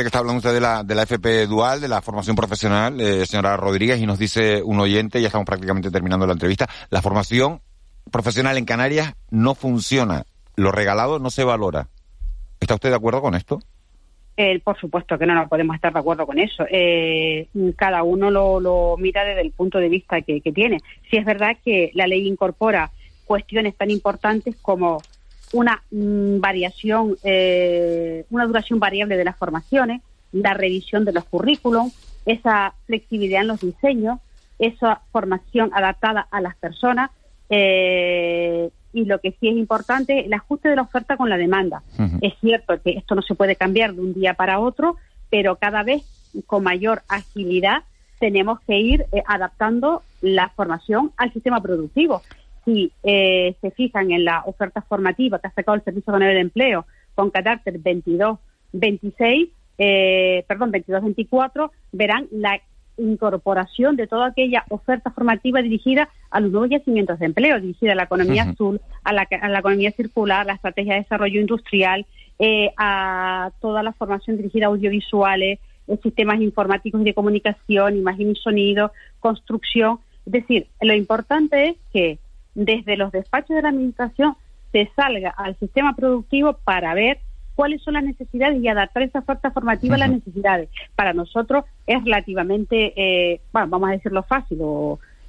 [0.00, 3.26] que está hablando usted de la, de la FP Dual, de la formación profesional, eh,
[3.26, 7.60] señora Rodríguez, y nos dice un oyente, ya estamos prácticamente terminando la entrevista, la formación
[8.10, 10.24] profesional en Canarias no funciona.
[10.56, 11.88] Lo regalado no se valora.
[12.60, 13.60] ¿Está usted de acuerdo con esto?
[14.64, 16.64] por supuesto que no, no podemos estar de acuerdo con eso.
[16.70, 20.78] Eh, cada uno lo, mira desde el punto de vista que, tiene.
[21.10, 22.90] Si es verdad que la ley incorpora
[23.30, 25.00] cuestiones tan importantes como
[25.52, 31.94] una mm, variación, eh, una duración variable de las formaciones, la revisión de los currículums,
[32.26, 34.18] esa flexibilidad en los diseños,
[34.58, 37.12] esa formación adaptada a las personas,
[37.50, 41.84] eh, y lo que sí es importante, el ajuste de la oferta con la demanda.
[42.22, 44.96] Es cierto que esto no se puede cambiar de un día para otro,
[45.30, 46.02] pero cada vez
[46.48, 47.84] con mayor agilidad
[48.18, 52.22] tenemos que ir eh, adaptando la formación al sistema productivo.
[52.64, 56.40] Si eh, se fijan en la oferta formativa que ha sacado el Servicio Canario de
[56.40, 62.60] Empleo con carácter 22-26, eh, perdón, 22-24, verán la
[63.00, 67.96] incorporación de toda aquella oferta formativa dirigida a los nuevos yacimientos de empleo, dirigida a
[67.96, 72.06] la economía azul, a la, economía circular, la estrategia de desarrollo industrial,
[72.38, 78.30] eh, a toda la formación dirigida a audiovisuales, eh, sistemas informáticos y de comunicación, imagen
[78.30, 79.98] y sonido, construcción.
[80.26, 82.18] Es decir, lo importante es que
[82.54, 84.36] desde los despachos de la Administración
[84.72, 87.18] se salga al sistema productivo para ver
[87.54, 90.70] cuáles son las necesidades y adaptar esa oferta formativa a las necesidades.
[90.94, 94.60] Para nosotros es relativamente, eh, bueno, vamos a decirlo fácil,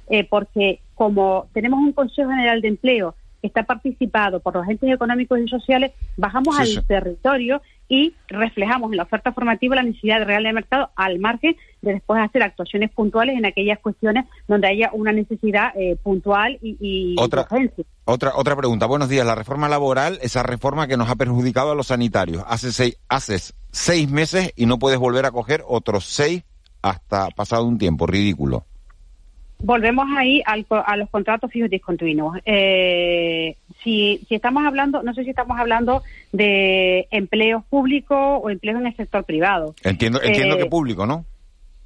[0.08, 5.38] eh, porque como tenemos un Consejo General de Empleo está participado por los agentes económicos
[5.40, 10.54] y sociales, bajamos al territorio y reflejamos en la oferta formativa la necesidad real del
[10.54, 15.76] mercado al margen de después hacer actuaciones puntuales en aquellas cuestiones donde haya una necesidad
[15.76, 17.46] eh, puntual y, otra,
[18.04, 18.86] Otra, otra pregunta.
[18.86, 19.26] Buenos días.
[19.26, 22.44] La reforma laboral, esa reforma que nos ha perjudicado a los sanitarios.
[22.46, 26.44] Hace seis, haces seis meses y no puedes volver a coger otros seis
[26.80, 28.06] hasta pasado un tiempo.
[28.06, 28.64] Ridículo.
[29.62, 32.38] Volvemos ahí a los contratos fijos discontinuos.
[32.44, 38.80] Eh, si, si estamos hablando, no sé si estamos hablando de empleos públicos o empleos
[38.80, 39.74] en el sector privado.
[39.82, 41.24] Entiendo, entiendo que eh, público, ¿no?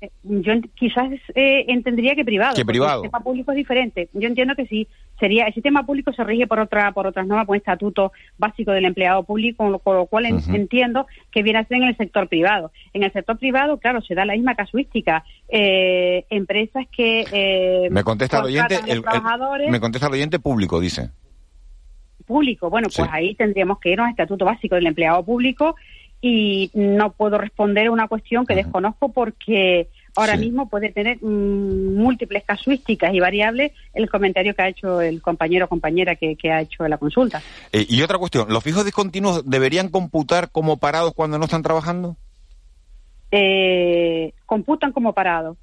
[0.06, 2.54] Eh, yo quizás eh, entendería que privado.
[2.54, 3.02] Que privado.
[3.02, 4.08] El sistema público es diferente.
[4.12, 4.86] Yo entiendo que sí.
[5.18, 8.84] Sería el sistema público se rige por otra por otras normas, por estatuto básico del
[8.84, 12.70] empleado público, con lo, cual entiendo que viene a ser en el sector privado.
[12.92, 15.24] En el sector privado, claro, se da la misma casuística.
[15.48, 18.78] Eh, empresas que me contesta el oyente,
[19.70, 21.10] me contesta el oyente público, dice.
[22.26, 22.68] Público.
[22.68, 25.76] Bueno, pues ahí tendríamos que ir al estatuto básico del empleado público
[26.20, 31.94] y no puedo responder a una cuestión que desconozco porque ahora mismo puede tener mm,
[31.96, 36.62] múltiples casuísticas y variables el comentario que ha hecho el compañero o compañera que, ha
[36.62, 37.42] hecho la consulta.
[37.72, 42.16] Eh, y otra cuestión, ¿los fijos discontinuos deberían computar como parados cuando no están trabajando?
[43.30, 45.56] Eh, computan como parados.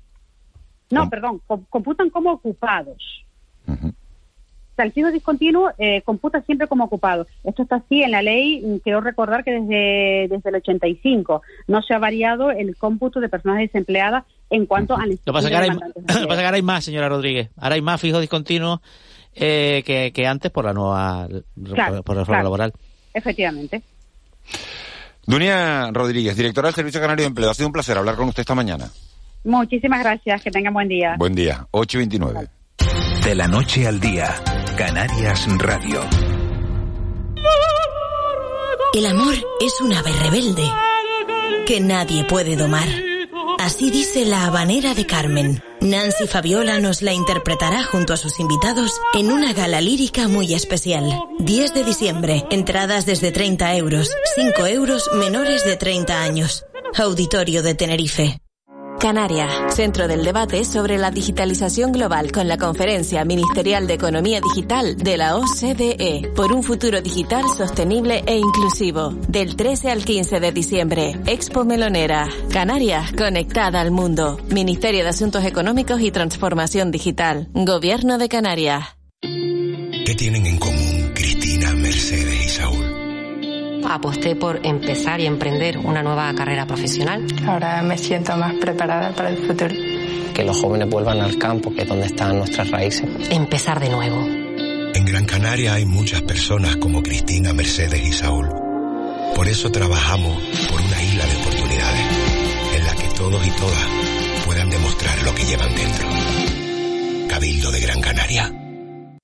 [0.92, 3.24] No, perdón, computan como ocupados
[4.82, 7.28] el fijo discontinuo eh, computa siempre como ocupado.
[7.44, 11.82] Esto está así en la ley, mm, quiero recordar que desde, desde el 85 no
[11.82, 15.06] se ha variado el cómputo de personas desempleadas en cuanto a...
[15.06, 15.56] Lo que pasa que
[16.46, 17.50] ahora hay más, señora Rodríguez.
[17.58, 18.80] Ahora hay más fijos discontinuos
[19.36, 21.28] eh, que, antes por la nueva
[22.06, 22.74] por la reforma laboral.
[23.14, 23.82] Efectivamente.
[25.26, 27.50] Dunia Rodríguez, directora del Servicio Canario de Empleo.
[27.50, 28.90] Ha sido un placer hablar con usted esta mañana.
[29.44, 30.42] Muchísimas gracias.
[30.44, 31.16] Que tenga buen día.
[31.18, 31.68] Buen día.
[31.72, 32.48] 8 y 29.
[33.24, 34.36] De la noche al día.
[34.78, 36.02] Canarias Radio.
[38.94, 40.70] El amor es un ave rebelde
[41.66, 42.88] que nadie puede domar.
[43.64, 45.64] Así dice la habanera de Carmen.
[45.80, 51.18] Nancy Fabiola nos la interpretará junto a sus invitados en una gala lírica muy especial.
[51.40, 56.66] 10 de diciembre, entradas desde 30 euros, 5 euros menores de 30 años.
[56.98, 58.43] Auditorio de Tenerife.
[59.04, 64.96] Canarias, centro del debate sobre la digitalización global con la Conferencia Ministerial de Economía Digital
[64.96, 69.10] de la OCDE por un futuro digital sostenible e inclusivo.
[69.28, 72.30] Del 13 al 15 de diciembre, Expo Melonera.
[72.50, 74.40] Canarias, conectada al mundo.
[74.48, 77.50] Ministerio de Asuntos Económicos y Transformación Digital.
[77.52, 78.86] Gobierno de Canarias.
[79.22, 82.43] ¿Qué tienen en común Cristina, Mercedes?
[83.90, 87.26] Aposté por empezar y emprender una nueva carrera profesional.
[87.46, 89.74] Ahora me siento más preparada para el futuro.
[90.34, 93.08] Que los jóvenes vuelvan al campo, que es donde están nuestras raíces.
[93.30, 94.20] Empezar de nuevo.
[94.96, 98.50] En Gran Canaria hay muchas personas como Cristina, Mercedes y Saúl.
[99.36, 102.08] Por eso trabajamos por una isla de oportunidades
[102.78, 103.88] en la que todos y todas
[104.46, 106.08] puedan demostrar lo que llevan dentro.
[107.28, 108.63] Cabildo de Gran Canaria.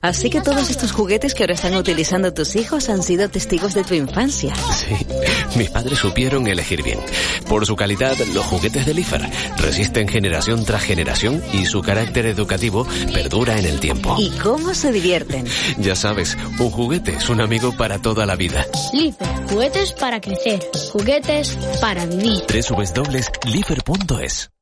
[0.01, 3.83] Así que todos estos juguetes que ahora están utilizando tus hijos han sido testigos de
[3.83, 4.55] tu infancia.
[4.55, 4.95] Sí,
[5.57, 7.01] mis padres supieron elegir bien.
[7.49, 12.87] Por su calidad, los juguetes de Lifer resisten generación tras generación y su carácter educativo
[13.13, 14.15] perdura en el tiempo.
[14.17, 15.45] ¿Y cómo se divierten?
[15.79, 18.65] Ya sabes, un juguete es un amigo para toda la vida.
[18.93, 20.61] Lifer, juguetes para crecer,
[20.93, 22.41] juguetes para vivir.
[22.47, 24.49] www.lifer.es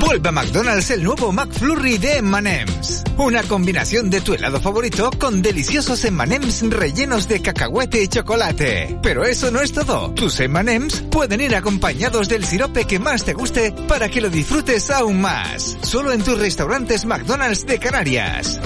[0.00, 3.04] Vuelve a McDonald's el nuevo McFlurry de M&M's.
[3.16, 8.98] Una combinación de tu helado favorito con deliciosos M&M's rellenos de cacahuete y chocolate.
[9.02, 10.12] Pero eso no es todo.
[10.14, 14.90] Tus M&M's pueden ir acompañados del sirope que más te guste para que lo disfrutes
[14.90, 15.76] aún más.
[15.82, 18.60] Solo en tus restaurantes McDonald's de Canarias.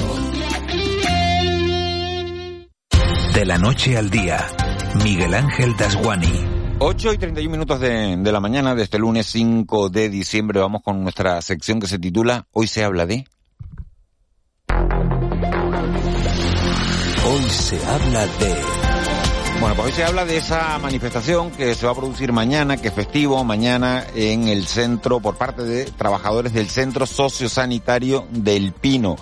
[3.34, 4.48] De la noche al día,
[5.04, 6.57] Miguel Ángel Dasguani.
[6.80, 10.60] 8 y 31 minutos de, de, la mañana de este lunes 5 de diciembre.
[10.60, 13.24] Vamos con nuestra sección que se titula Hoy se habla de...
[17.26, 18.88] Hoy se habla de...
[19.60, 22.88] Bueno, pues hoy se habla de esa manifestación que se va a producir mañana, que
[22.88, 29.16] es festivo, mañana en el centro, por parte de trabajadores del Centro Sociosanitario del Pino,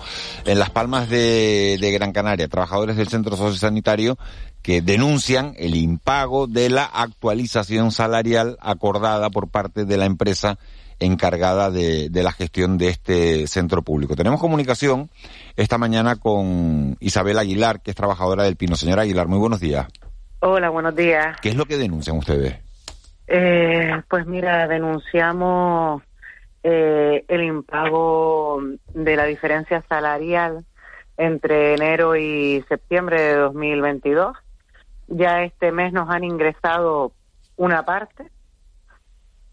[0.45, 2.47] en Las Palmas de, de Gran Canaria.
[2.47, 4.19] Trabajadores del Centro Sociosanitario
[4.67, 10.59] que denuncian el impago de la actualización salarial acordada por parte de la empresa
[10.99, 14.17] encargada de, de, la gestión de este centro público.
[14.17, 15.09] Tenemos comunicación
[15.55, 18.75] esta mañana con Isabel Aguilar, que es trabajadora del Pino.
[18.75, 19.87] Señora Aguilar, muy buenos días.
[20.41, 21.39] Hola, buenos días.
[21.41, 22.57] ¿Qué es lo que denuncian ustedes?
[23.25, 26.03] Eh, pues mira, denunciamos
[26.63, 28.61] eh, el impago
[28.93, 30.65] de la diferencia salarial
[31.15, 34.35] entre enero y septiembre de 2022.
[35.07, 37.13] Ya este mes nos han ingresado
[37.55, 38.29] una parte.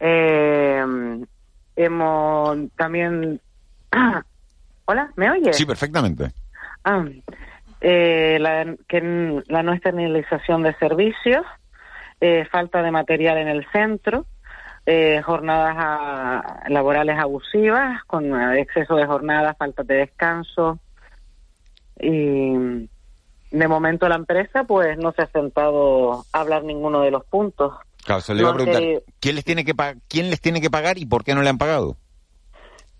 [0.01, 0.85] Eh,
[1.77, 3.41] hemos también...
[4.87, 5.57] Hola, ¿me oyes?
[5.57, 6.31] Sí, perfectamente.
[6.85, 7.05] Ah,
[7.81, 11.45] eh, la, que, la no externalización de servicios,
[12.21, 14.27] eh, falta de material en el centro,
[14.87, 20.79] eh, jornadas a, laborales abusivas, con exceso de jornadas, falta de descanso.
[21.99, 22.89] Y
[23.55, 27.73] de momento la empresa pues no se ha sentado a hablar ninguno de los puntos.
[28.05, 28.83] Claro, se le iba a preguntar,
[29.21, 29.75] ¿quién les, tiene que
[30.09, 31.97] ¿quién les tiene que pagar y por qué no le han pagado?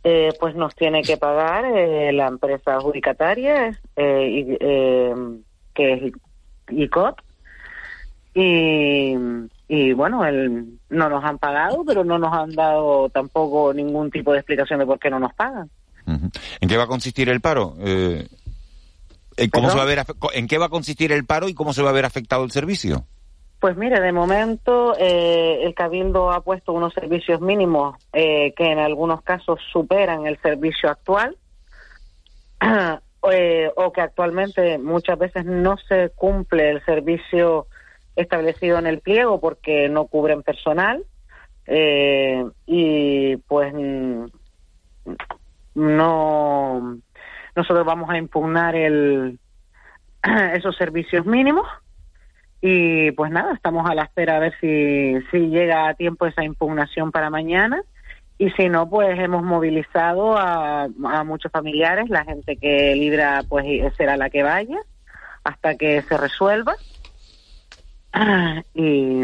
[0.05, 4.57] Eh, pues nos tiene que pagar eh, la empresa adjudicataria, eh, y,
[5.75, 6.13] que es
[6.71, 7.21] ICOT,
[8.35, 9.15] y,
[9.67, 14.33] y bueno, el, no nos han pagado, pero no nos han dado tampoco ningún tipo
[14.33, 15.69] de explicación de por qué no nos pagan.
[16.07, 17.75] ¿En qué va a consistir el paro?
[19.53, 21.83] ¿Cómo se va a ver, ¿En qué va a consistir el paro y cómo se
[21.83, 23.07] va a ver afectado el servicio?
[23.65, 28.79] Pues mire, de momento eh, el Cabildo ha puesto unos servicios mínimos eh, que en
[28.79, 31.39] algunos casos superan el servicio actual
[33.33, 37.67] eh, o que actualmente muchas veces no se cumple el servicio
[38.17, 41.03] establecido en el pliego porque no cubren personal
[42.67, 43.73] y pues
[45.75, 46.99] no
[47.57, 49.39] nosotros vamos a impugnar el
[50.55, 51.67] esos servicios mínimos
[52.67, 56.43] y pues nada, estamos a la espera a ver si, si llega a tiempo esa
[56.43, 57.83] impugnación para mañana.
[58.39, 63.67] Y si no, pues hemos movilizado a, a muchos familiares, la gente que libra pues
[63.99, 64.79] será la que vaya
[65.45, 66.75] hasta que se resuelva.
[68.75, 69.23] Y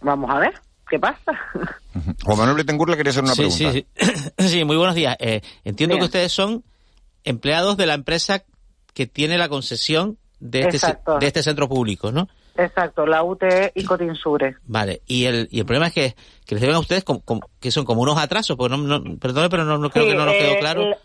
[0.00, 0.54] vamos a ver
[0.90, 1.32] qué pasa.
[2.24, 3.72] Juan Manuel Betancourt le quería hacer una sí, pregunta.
[3.72, 4.32] Sí, sí.
[4.48, 5.16] sí, muy buenos días.
[5.20, 6.00] Eh, entiendo Bien.
[6.00, 6.64] que ustedes son
[7.26, 8.42] empleados de la empresa
[8.94, 12.28] que tiene la concesión de este, de este centro público, ¿no?
[12.56, 14.56] Exacto, la UTE y Cotinsure.
[14.66, 16.14] Vale, y el, y el problema es que,
[16.46, 19.18] que les deben a ustedes como, como- que son como unos atrasos, porque no, no,
[19.18, 20.82] perdone, pero no, no creo Sí, que no nos eh, quedó claro.
[20.82, 20.96] el-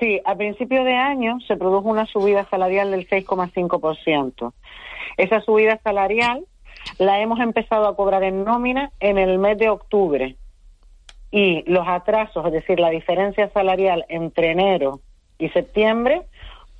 [0.00, 4.52] sí, a principio de año se produjo una subida salarial del 6,5%.
[5.18, 6.44] Esa subida salarial
[6.98, 10.36] la hemos empezado a cobrar en nómina en el mes de octubre.
[11.30, 15.00] Y los atrasos, es decir, la diferencia salarial entre enero
[15.38, 16.22] y septiembre,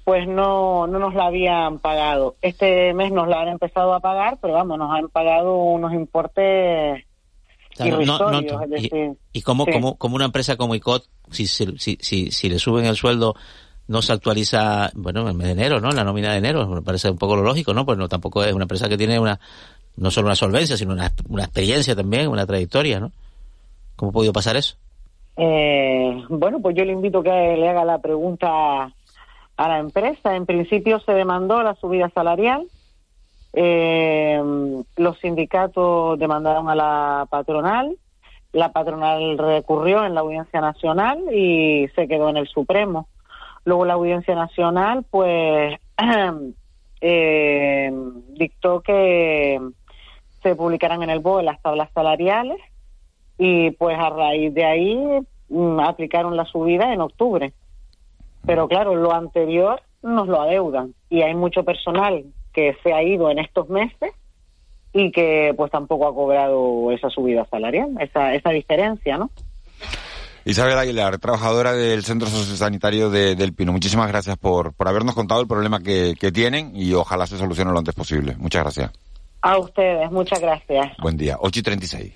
[0.05, 2.37] pues no, no nos la habían pagado.
[2.43, 7.05] Este mes nos la han empezado a pagar, pero vamos, nos han pagado unos importes
[8.07, 8.91] no- no- es y,
[9.33, 9.73] y como, sí.
[9.73, 11.67] como, como una empresa como ICOT, si, si,
[12.01, 13.35] si, si le suben el sueldo,
[13.89, 15.91] no se actualiza, bueno, en el mes de enero, ¿no?
[15.91, 17.85] La nómina de enero, me parece un poco lo lógico, ¿no?
[17.85, 19.41] Pues no, tampoco es una empresa que tiene una,
[19.97, 23.13] no solo una solvencia, sino una, una experiencia también, una trayectoria, ¿no?
[23.97, 24.77] ¿Cómo ha podido pasar eso?
[25.37, 28.93] Eh, bueno, pues yo le invito a que le haga la pregunta
[29.57, 30.37] a la empresa.
[30.37, 32.67] En principio se demandó la subida salarial.
[33.53, 34.43] Eh,
[34.97, 37.97] los sindicatos demandaron a la patronal.
[38.53, 43.09] La patronal recurrió en la Audiencia Nacional y se quedó en el Supremo.
[43.65, 45.81] Luego la Audiencia Nacional, pues,
[47.01, 47.93] eh,
[48.29, 49.61] dictó que
[50.43, 52.61] se publicaran en el BOE las tablas salariales
[53.39, 54.99] y pues a raíz de ahí
[55.49, 57.53] mm, aplicaron la subida en octubre.
[58.47, 63.31] Pero claro, lo anterior nos lo adeudan y hay mucho personal que se ha ido
[63.31, 64.13] en estos meses
[64.93, 69.31] y que pues tampoco ha cobrado esa subida salarial, esa, esa diferencia, ¿no?
[70.47, 73.73] Isabel Aguilar, trabajadora del Centro Sociosanitario de, del Pino.
[73.73, 77.73] Muchísimas gracias por, por habernos contado el problema que, que tienen y ojalá se solucione
[77.73, 78.37] lo antes posible.
[78.37, 78.93] Muchas gracias.
[79.41, 80.97] A ustedes, muchas gracias.
[81.03, 81.39] Buen día.
[81.41, 82.13] 8 y 36.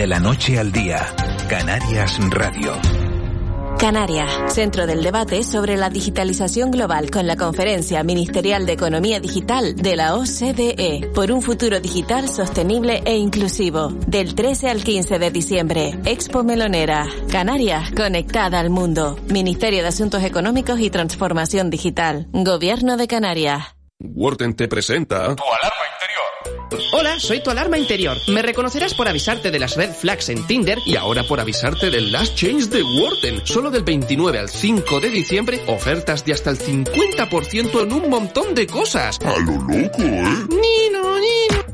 [0.00, 1.14] De la noche al día,
[1.46, 2.72] Canarias Radio.
[3.78, 9.76] Canarias, centro del debate sobre la digitalización global con la Conferencia Ministerial de Economía Digital
[9.76, 13.88] de la OCDE por un futuro digital sostenible e inclusivo.
[14.06, 17.06] Del 13 al 15 de diciembre, Expo Melonera.
[17.30, 19.18] Canarias, conectada al mundo.
[19.28, 22.26] Ministerio de Asuntos Económicos y Transformación Digital.
[22.32, 23.76] Gobierno de Canarias.
[23.98, 25.36] Worten te presenta.
[25.36, 26.09] Tu alarma interior.
[26.92, 28.16] Hola, soy tu alarma interior.
[28.28, 32.12] Me reconocerás por avisarte de las red flags en Tinder Y ahora por avisarte del
[32.12, 33.40] Last Change de Worten.
[33.44, 38.54] Solo del 29 al 5 de diciembre, ofertas de hasta el 50% en un montón
[38.54, 39.18] de cosas.
[39.24, 40.46] A lo loco, ¿eh?
[40.48, 41.69] Nino, Nino.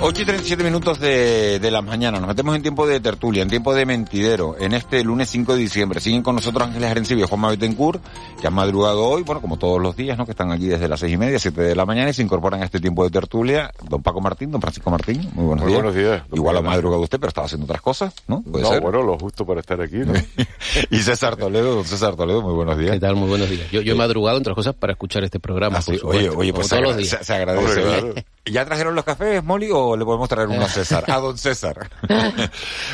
[0.00, 2.18] 8 y 37 minutos de, de la mañana.
[2.20, 5.58] Nos metemos en tiempo de tertulia, en tiempo de mentidero, en este lunes 5 de
[5.58, 6.00] diciembre.
[6.00, 8.00] Siguen con nosotros Ángeles Arencibia y Juanma Betancourt,
[8.40, 10.24] que han madrugado hoy, bueno, como todos los días, ¿no?
[10.24, 12.62] Que están aquí desde las seis y media, siete de la mañana y se incorporan
[12.62, 13.72] a este tiempo de tertulia.
[13.88, 15.82] Don Paco Martín, don Francisco Martín, muy buenos Muy días.
[15.82, 16.22] buenos días.
[16.32, 18.42] Igual ha madrugado usted, pero estaba haciendo otras cosas, ¿no?
[18.42, 18.80] Puede No, ser.
[18.80, 20.12] bueno, lo justo para estar aquí, ¿no?
[20.90, 22.92] y César Toledo, don César Toledo, muy buenos días.
[22.92, 23.16] ¿Qué tal?
[23.16, 23.68] Muy buenos días.
[23.72, 25.78] Yo, yo he madrugado, entre otras cosas, para escuchar este programa.
[25.78, 25.98] Ah, sí.
[25.98, 27.26] por Oye, supuesto, oye, pues se, todos los agra- días.
[27.26, 27.82] se- agradece.
[27.82, 31.04] Hombre, Oye, ¿Ya trajeron los cafés, Molly, o le podemos traer uno a César?
[31.08, 31.90] A don César.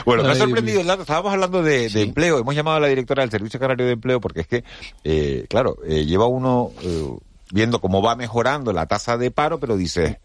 [0.06, 1.02] bueno, me ha sorprendido el dato.
[1.02, 2.38] Estábamos hablando de, de empleo.
[2.38, 4.64] Hemos llamado a la directora del Servicio Canario de Empleo porque es que,
[5.04, 7.08] eh, claro, eh, lleva uno eh,
[7.50, 10.20] viendo cómo va mejorando la tasa de paro, pero dice,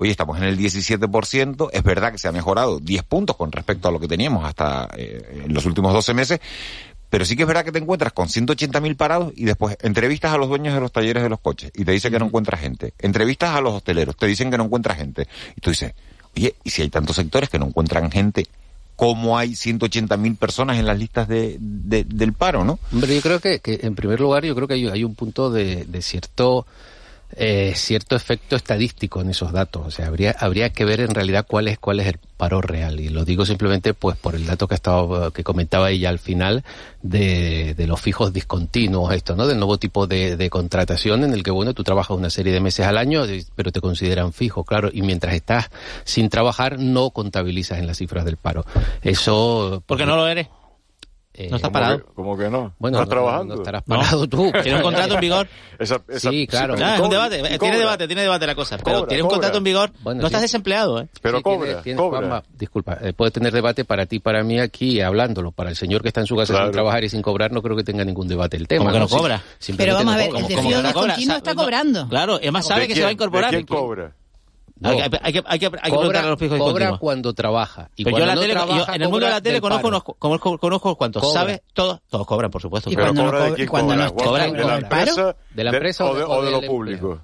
[0.00, 1.68] oye, estamos en el 17%.
[1.72, 4.88] Es verdad que se ha mejorado 10 puntos con respecto a lo que teníamos hasta
[4.96, 6.40] eh, en los últimos 12 meses.
[7.10, 10.38] Pero sí que es verdad que te encuentras con 180.000 parados y después entrevistas a
[10.38, 12.94] los dueños de los talleres de los coches y te dicen que no encuentras gente.
[13.00, 15.26] Entrevistas a los hosteleros, te dicen que no encuentras gente.
[15.56, 15.92] Y tú dices,
[16.36, 18.46] oye, ¿y si hay tantos sectores que no encuentran gente?
[18.96, 22.78] ¿Cómo hay 180.000 personas en las listas de, de- del paro, no?
[22.92, 25.50] Hombre, yo creo que, que, en primer lugar, yo creo que hay, hay un punto
[25.50, 26.66] de, de cierto
[27.36, 29.86] eh, cierto efecto estadístico en esos datos.
[29.86, 33.00] O sea, habría, habría que ver en realidad cuál es, cuál es el paro real.
[33.00, 36.64] Y lo digo simplemente pues por el dato que estaba, que comentaba ella al final
[37.02, 39.46] de, de los fijos discontinuos, esto, ¿no?
[39.46, 42.60] Del nuevo tipo de, de contratación en el que, bueno, tú trabajas una serie de
[42.60, 43.24] meses al año,
[43.54, 45.70] pero te consideran fijo, claro, y mientras estás
[46.04, 48.64] sin trabajar no contabilizas en las cifras del paro.
[49.02, 49.82] Eso...
[49.86, 50.48] Porque no lo eres.
[51.40, 51.98] Eh, no está ¿Cómo parado.
[51.98, 52.74] que- ¿Cómo que no?
[52.78, 53.54] Bueno, ¿Estás no- trabajando?
[53.54, 54.52] no estarás parado tú.
[54.62, 55.48] Tiene un contrato en vigor.
[55.78, 56.74] Esa- esa- Sí, claro.
[56.78, 57.78] Ah, es un debate, tiene cobra.
[57.78, 58.76] debate, tiene debate la cosa.
[58.78, 59.36] Pero Cobra, tiene un cobra.
[59.36, 61.08] contrato en vigor, Bueno, no estás desempleado, ¿eh?
[61.22, 62.18] Pero Sí, cobra, tiene- cobra.
[62.18, 65.50] Juanma, disculpa, eh, puede tener debate para ti, para mí aquí, hablándolo.
[65.52, 66.66] Para el señor que está en su casa Claro.
[66.66, 68.84] sin trabajar y sin cobrar, no creo que tenga ningún debate el tema.
[68.84, 69.42] ¿Cómo que no cobra?
[69.76, 70.38] Pero vamos no a ver, cobra.
[70.40, 70.76] el ¿Cómo desvío
[71.16, 72.08] que no está cobrando.
[72.08, 73.50] Claro, además sabe ¿De que se va a incorporar.
[73.50, 74.12] ¿De quién cobra?
[74.80, 74.88] No.
[74.88, 77.90] Hay, que, hay, que, hay, que, hay que Cobra, a los fijos cobra cuando trabaja.
[77.96, 79.60] Y Pero yo, cuando la no tele, yo trabaja, en el mundo de la tele
[79.60, 81.40] conozco unos, conozco, conozco cuantos Cobra.
[81.40, 82.90] sabe, todos, todos cobran, por supuesto.
[82.90, 84.24] Y Pero cuando no cobra de co- quién cuando no cobra?
[84.46, 85.36] cobra- ¿De la empresa?
[85.54, 87.20] ¿De la empresa o o de, de- o de o lo del público?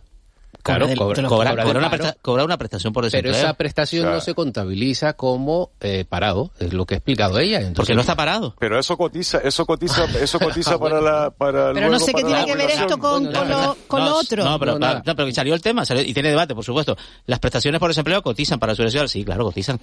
[0.66, 2.02] Claro, del- cobra, cobra Cobra, del una paro.
[2.04, 3.34] presta- cobra una prestación por Pero desempleo.
[3.34, 7.58] esa prestación no se contabiliza como eh, parado, es lo que ha explicado ella.
[7.58, 8.54] Entonces, porque no está parado.
[8.58, 12.44] Pero eso cotiza, eso cotiza, eso cotiza para la, para Pero no sé qué tiene
[12.44, 14.44] que ver esto con, Bueno, con lo, con no, lo otro.
[14.44, 16.96] No, pero, No, no, pero salió el tema salió- y tiene debate, por supuesto.
[17.26, 19.08] ¿Las prestaciones por desempleo cotizan para la seguridad social?
[19.08, 19.78] Sí, claro, cotizan.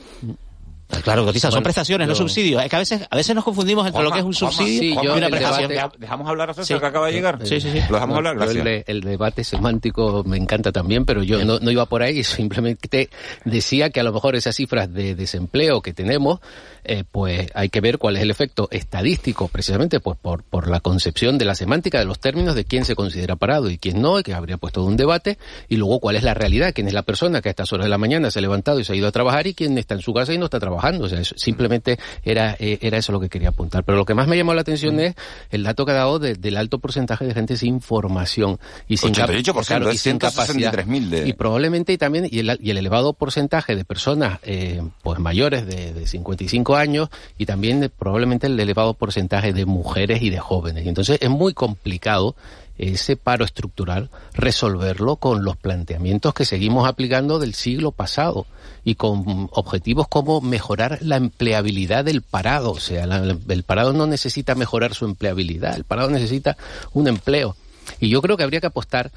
[1.04, 1.52] Claro, cotizan.
[1.52, 2.64] Son prestaciones, no subsidios.
[2.64, 4.80] Es que a veces, a veces nos confundimos entre lo que es un Juanma, subsidio
[4.80, 5.70] sí, y yo una prestación.
[5.70, 6.80] debate- Dejamos hablar a César Sí.
[6.82, 7.40] que acaba de llegar.
[7.44, 7.80] Sí, sí, sí.
[7.90, 8.58] Lo dejamos No, hablar, gracias.
[8.58, 12.24] El, de- el debate semántico me encanta también, pero yo no, no iba por ahí,
[12.24, 13.10] simplemente
[13.46, 16.40] decía que a lo mejor esas cifras de desempleo que tenemos,
[16.84, 20.80] eh, pues hay que ver cuál es el efecto estadístico, precisamente pues por, por la
[20.80, 24.20] concepción de la semántica de los términos de quién se considera parado y quién no,
[24.20, 25.38] y que habría puesto un debate,
[25.70, 27.90] y luego cuál es la realidad, quién es la persona que a estas horas de
[27.90, 30.02] la mañana se ha levantado y se ha ido a trabajar y quién está en
[30.02, 30.83] su casa y no está trabajando.
[31.02, 33.84] O sea, eso- simplemente era, eh, era eso lo que quería apuntar.
[33.84, 35.16] Pero lo que más me llamó la atención es
[35.52, 39.14] el dato que ha dado de- del alto porcentaje de gente sin formación y sin,
[39.14, 40.72] cap- 88%, claro, y sin capacidad.
[40.74, 44.82] 163.000 de- Y probablemente y también y el, y el elevado porcentaje de personas eh,
[45.02, 50.22] pues mayores de, de 55 años y también de- probablemente el elevado porcentaje de mujeres
[50.22, 50.86] y de jóvenes.
[50.86, 52.36] Y entonces es muy complicado
[52.78, 58.46] ese paro estructural resolverlo con los planteamientos que seguimos aplicando del siglo pasado
[58.84, 62.72] y con objetivos como mejorar la empleabilidad del parado.
[62.72, 66.58] O sea, la- el parado no necesita mejorar su empleabilidad, el parado necesita
[66.94, 67.56] un empleo.
[68.00, 69.12] Y yo creo que habría que apostar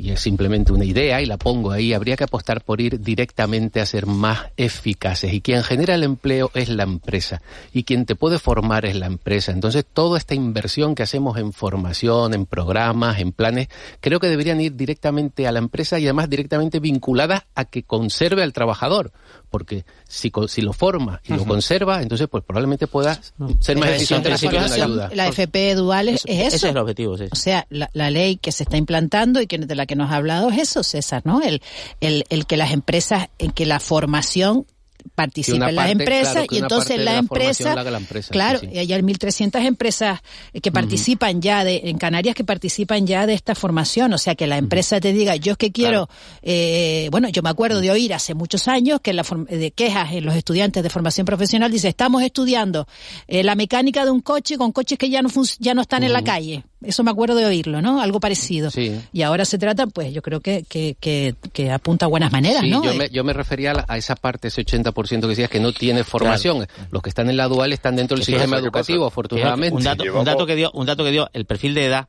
[0.00, 3.80] y es simplemente una idea y la pongo ahí, habría que apostar por ir directamente
[3.80, 5.32] a ser más eficaces.
[5.32, 7.42] Y quien genera el empleo es la empresa
[7.72, 9.52] y quien te puede formar es la empresa.
[9.52, 13.68] Entonces, toda esta inversión que hacemos en formación, en programas, en planes,
[14.00, 18.42] creo que deberían ir directamente a la empresa y además directamente vinculadas a que conserve
[18.42, 19.12] al trabajador.
[19.50, 23.20] Porque si, co- si lo forma y lo conserva, entonces pues probablemente pueda
[23.60, 25.10] ser más eficiente la recibiendo formación, ayuda.
[25.14, 26.46] La FP dual es, es eso.
[26.46, 27.24] Ese es el objetivo, sí.
[27.30, 30.10] O sea, la, la ley que se está implantando y que de la que nos
[30.12, 31.42] ha hablado es eso, César, ¿no?
[31.42, 31.60] El,
[32.00, 34.66] el, el que las empresas, en que la formación
[35.14, 38.66] participe una en las parte, empresas claro, y entonces parte la, empresa, la claro, sí,
[38.66, 38.72] sí.
[38.74, 40.20] y hay 1.300 empresas
[40.62, 44.46] que participan ya de, en Canarias que participan ya de esta formación, o sea que
[44.46, 46.08] la empresa te diga, yo es que quiero,
[46.42, 50.24] eh, bueno, yo me acuerdo de oír hace muchos años que la de quejas en
[50.24, 52.86] los estudiantes de formación profesional dice, estamos estudiando
[53.26, 56.12] eh, la mecánica de un coche con coches que ya no ya no están en
[56.12, 56.64] la calle.
[56.82, 58.00] Eso me acuerdo de oírlo, ¿no?
[58.00, 58.70] Algo parecido.
[59.12, 62.62] Y ahora se trata, pues yo creo que, que, que, que apunta a buenas maneras,
[62.62, 62.82] Sí, ¿no?
[62.82, 65.60] yo me, yo me refería a, la- a esa parte, ese 80% que decías que
[65.60, 66.66] no tiene formación.
[66.90, 69.76] Los que están en la dual están dentro del sistema educativo, afortunadamente.
[69.76, 72.08] Un dato, un dato que dio, un dato que dio el perfil de edad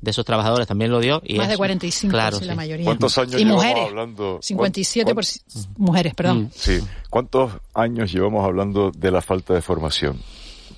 [0.00, 1.20] de esos trabajadores también lo dio.
[1.24, 2.56] Y Más es- de 45, claro, sí, la sí.
[2.56, 2.86] mayoría.
[2.86, 4.38] ¿Cuántos años y llevamos mujeres, hablando?
[4.42, 6.50] 57 por ¿Cuán- mujeres, perdón.
[6.54, 6.78] Sí.
[7.10, 10.18] ¿Cuántos años llevamos hablando de la falta de formación?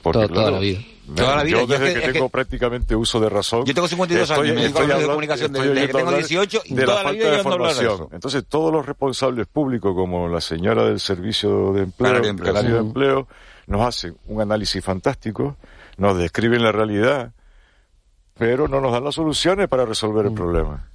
[0.03, 0.81] Porque, Toda- toda la vida.
[1.17, 3.65] Toda la vida, Yo es desde que- que, es tengo que- prácticamente uso de razón.
[3.65, 6.09] Yo tengo 52 estoy- años, estoy medios de hablando- comunicación estoy desde que oyendo tengo
[6.11, 8.09] hablar 18 y de toda la falta vida de formación.
[8.13, 12.75] Entonces, todos los responsables públicos, como la señora del Servicio de Empleo, Canario Empleo, Canario
[12.77, 12.81] de.
[12.83, 13.29] Empleo,
[13.67, 15.57] nos hacen un análisis fantástico,
[15.97, 17.33] nos describen la realidad,
[18.39, 20.29] pero no nos dan las soluciones para resolver Mm.
[20.29, 20.89] el problema.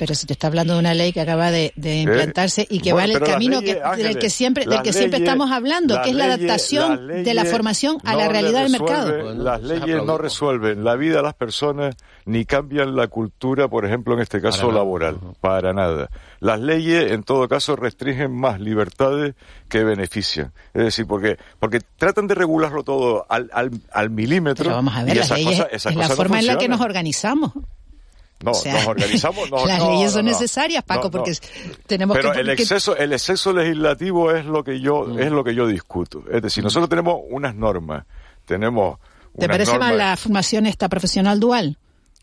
[0.00, 2.88] Pero se te está hablando de una ley que acaba de, de implantarse y que
[2.88, 5.50] Eh, Bueno, va en el camino leyes, que, del que siempre, del que siempre estamos
[5.52, 9.34] hablando, que es la adaptación de la formación a no la realidad del mercado.
[9.34, 14.14] Las leyes no resuelven la vida de las personas ni cambian la cultura, por ejemplo,
[14.14, 14.78] en este caso Para nada.
[14.78, 16.08] laboral, para nada.
[16.40, 19.34] Las leyes, en todo caso, restringen más libertades
[19.68, 20.50] que benefician.
[20.72, 24.64] Es decir, porque porque tratan de regularlo todo al, al, al milímetro.
[24.64, 26.46] Pero vamos a ver, y las esas leyes cosas- esas es la no forma en
[26.46, 27.52] la que nos organizamos.
[28.42, 29.50] No, O sea, nos organizamos.
[29.50, 31.32] no, las no, leyes son necesarias, Paco, porque
[31.86, 32.40] tenemos Pero que...
[32.40, 35.18] el exceso, el exceso legislativo es lo que yo, Mm.
[35.20, 36.24] es lo que yo discuto.
[36.30, 38.04] Es decir, nosotros tenemos unas normas,
[38.46, 38.98] tenemos
[39.38, 41.76] ¿Te unas parece mal normas- la formación esta profesional dual?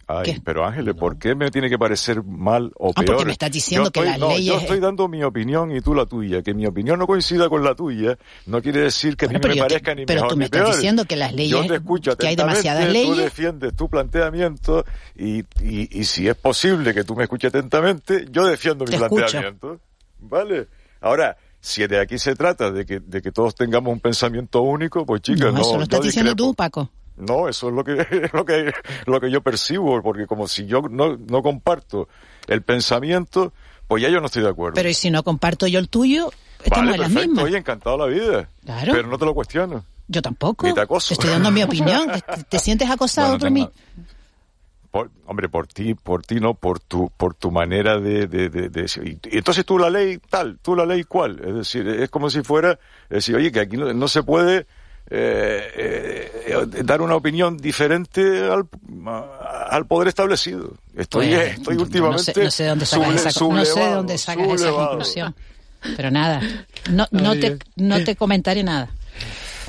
[0.10, 3.26] Ay, pero Ángeles, ¿por qué me tiene que parecer mal o Ah, porque peor?
[3.26, 5.82] me estás diciendo Yo que estoy- las no, leyes- Yo estoy dando mi opinión y
[5.82, 6.42] tú la tuya.
[6.42, 9.42] Que mi opinión no coincida con la tuya no quiere decir que a Bueno, mí
[9.42, 10.76] pero me yo te- parezca ni pero mejor tú me ni estás peor.
[10.76, 13.18] diciendo que las leyes- Yo te escucho que hay demasiadas Tú leyes.
[13.18, 14.86] defiendes tu planteamiento
[15.18, 18.96] y, y, y si es posible que tú me escuches atentamente, yo defiendo mi Te
[18.96, 19.16] escucho.
[19.26, 19.80] planteamiento.
[20.20, 20.68] ¿Vale?
[21.02, 25.06] Ahora, si de aquí se trata de que, de que todos tengamos un pensamiento único,
[25.06, 26.90] pues chicas, no, no, eso lo estás diciendo tú, Paco.
[27.18, 27.96] No, eso es lo que,
[28.34, 28.72] lo que,
[29.06, 32.08] lo que yo percibo, porque como si yo no, no comparto
[32.48, 33.54] el pensamiento,
[33.88, 34.76] pues ya yo no estoy de acuerdo.
[34.76, 36.32] Pero ¿y si no comparto yo el tuyo?
[36.64, 37.44] Estamos vale, en la perfecto, misma.
[37.44, 38.50] oye, encantado la vida.
[38.66, 38.94] Claro.
[38.94, 39.84] Pero no te lo cuestiono.
[40.08, 40.66] Yo tampoco.
[40.66, 41.14] Ni te acoso.
[41.14, 42.10] Estoy dando mi opinión.
[42.12, 43.70] ¿Te, te sientes acosado Bueno, por mí?
[44.90, 48.70] Por- hombre, por ti, por ti no, por tu, por tu manera de, de, de,
[48.70, 51.40] de- y, y entonces tú la ley tal, tú la ley cual.
[51.46, 52.72] Es decir, es como si fuera,
[53.04, 54.66] es decir, oye, que aquí no, no se puede
[55.10, 58.68] eh, eh, dar una opinión diferente al,
[59.70, 60.74] al poder establecido.
[60.96, 63.26] Estoy, Pues, estoy no últimamente sé, no sé de dónde sacas suble- esa,
[63.60, 65.36] no sé dónde sacas esa conclusión.
[65.96, 66.42] Pero nada,
[66.90, 67.60] no, no, te, eh.
[67.76, 68.90] no te comentaré nada.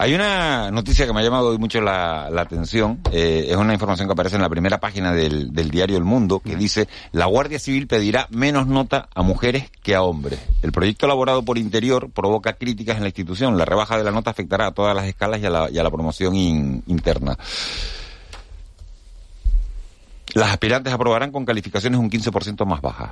[0.01, 3.01] Hay una noticia que me ha llamado hoy mucho la, la atención.
[3.11, 6.39] eh, es una información que aparece en la primera página del, del diario El Mundo
[6.39, 10.39] que dice la Guardia Civil pedirá menos nota a mujeres que a hombres.
[10.63, 13.59] El proyecto elaborado por Interior provoca críticas en la institución.
[13.59, 15.83] La rebaja de la nota afectará a todas las escalas y a la, y a
[15.83, 17.37] la promoción in- interna.
[20.35, 23.11] Las aspirantes aprobarán con calificaciones un 15% más bajas.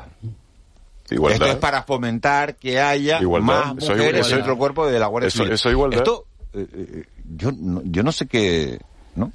[1.11, 1.43] Igualdad.
[1.43, 3.75] Esto es para fomentar que haya Igualdad.
[3.75, 5.51] más mujeres dentro del cuerpo de la Guardia Civil.
[5.53, 5.99] eso es igualdad.
[5.99, 6.27] Esto,
[6.57, 7.05] eh, eh,
[7.37, 8.79] yo, no, yo no sé qué,
[9.15, 9.33] ¿no?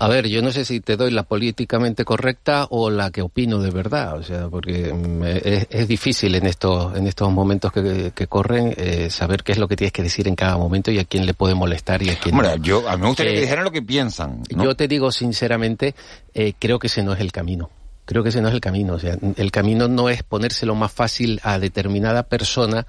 [0.00, 3.58] A ver, yo no sé si te doy la políticamente correcta o la que opino
[3.58, 8.12] de verdad, o sea, porque mm, es, es difícil en estos en estos momentos que,
[8.14, 10.98] que corren eh, saber qué es lo que tienes que decir en cada momento y
[10.98, 12.62] a quién le puede molestar y a quién Hombre, no.
[12.62, 14.42] yo, a mí me gustaría que Eh, dijeran lo que piensan.
[14.54, 14.64] ¿no?
[14.64, 15.94] Yo te digo sinceramente,
[16.34, 17.70] eh, creo que ese no es el camino.
[18.08, 18.94] Creo que ese no es el camino.
[18.94, 22.86] O sea, el camino no es ponérselo más fácil a determinada persona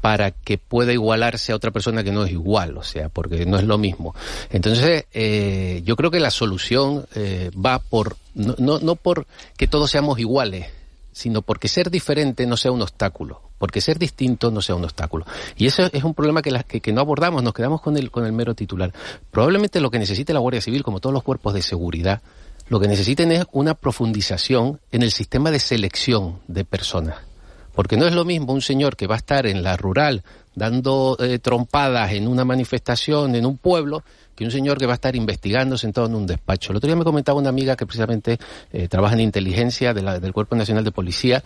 [0.00, 3.58] para que pueda igualarse a otra persona que no es igual, o sea, porque no
[3.58, 4.14] es lo mismo.
[4.50, 9.26] Entonces, eh, yo creo que la solución eh, va por, no, no, no por
[9.58, 10.68] que todos seamos iguales,
[11.12, 15.26] sino porque ser diferente no sea un obstáculo, porque ser distinto no sea un obstáculo.
[15.58, 18.10] Y eso es un problema que, la- que, que no abordamos, nos quedamos con el,
[18.10, 18.90] con el mero titular.
[19.30, 22.22] Probablemente lo que necesite la Guardia Civil, como todos los cuerpos de seguridad,
[22.72, 27.18] lo que necesiten es una profundización en el sistema de selección de personas.
[27.74, 30.22] Porque no es lo mismo un señor que va a estar en la rural
[30.54, 34.04] dando eh, trompadas en una manifestación en un pueblo
[34.34, 36.72] que un señor que va a estar investigando sentado en un despacho.
[36.72, 38.38] El otro día me comentaba una amiga que precisamente
[38.72, 41.42] eh, trabaja en inteligencia de la- del Cuerpo Nacional de Policía.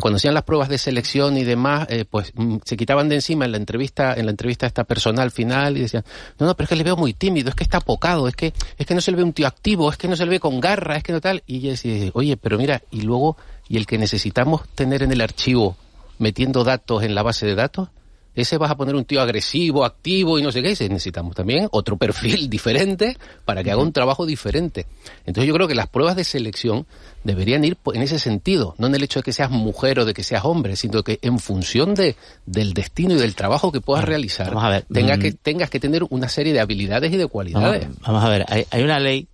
[0.00, 3.44] Cuando hacían las pruebas de selección y demás, eh, pues mm, se quitaban de encima
[3.44, 6.04] en la entrevista, en la entrevista esta personal final y decían,
[6.38, 8.52] no, no, pero es que le veo muy tímido, es que está apocado, es que,
[8.76, 10.40] es que no se le ve un tío activo, es que no se le ve
[10.40, 11.42] con garra, es que no tal.
[11.46, 13.36] Y ella decía, oye, pero mira, y luego,
[13.68, 15.76] y el que necesitamos tener en el archivo
[16.18, 17.88] metiendo datos en la base de datos,
[18.34, 21.68] ese vas a poner un tío agresivo, activo y no sé qué, ese necesitamos también
[21.70, 24.86] otro perfil diferente para que haga un trabajo diferente.
[25.26, 26.86] Entonces yo creo que las pruebas de selección
[27.22, 30.14] deberían ir en ese sentido, no en el hecho de que seas mujer o de
[30.14, 32.16] que seas hombre, sino que en función de
[32.46, 35.20] del destino y del trabajo que puedas realizar, vamos a ver, tenga mm.
[35.20, 37.84] que, tengas que tener una serie de habilidades y de cualidades.
[37.84, 39.28] Vamos, vamos a ver, hay, hay una ley,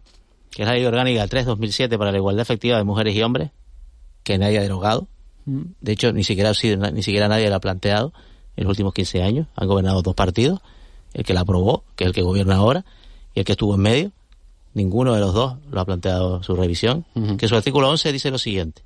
[0.50, 3.50] que es la Ley Orgánica 3-2007 para la igualdad efectiva de mujeres y hombres,
[4.22, 5.08] que nadie ha derogado.
[5.46, 8.12] De hecho, ni siquiera, ha sido- ni siquiera nadie la ha planteado
[8.60, 9.46] en los últimos 15 años.
[9.56, 10.60] Han gobernado dos partidos,
[11.14, 12.84] el que la aprobó, que es el que gobierna ahora,
[13.34, 14.12] y el que estuvo en medio.
[14.74, 17.06] Ninguno de los dos lo ha planteado su revisión.
[17.38, 18.82] Que su artículo 11 dice lo siguiente.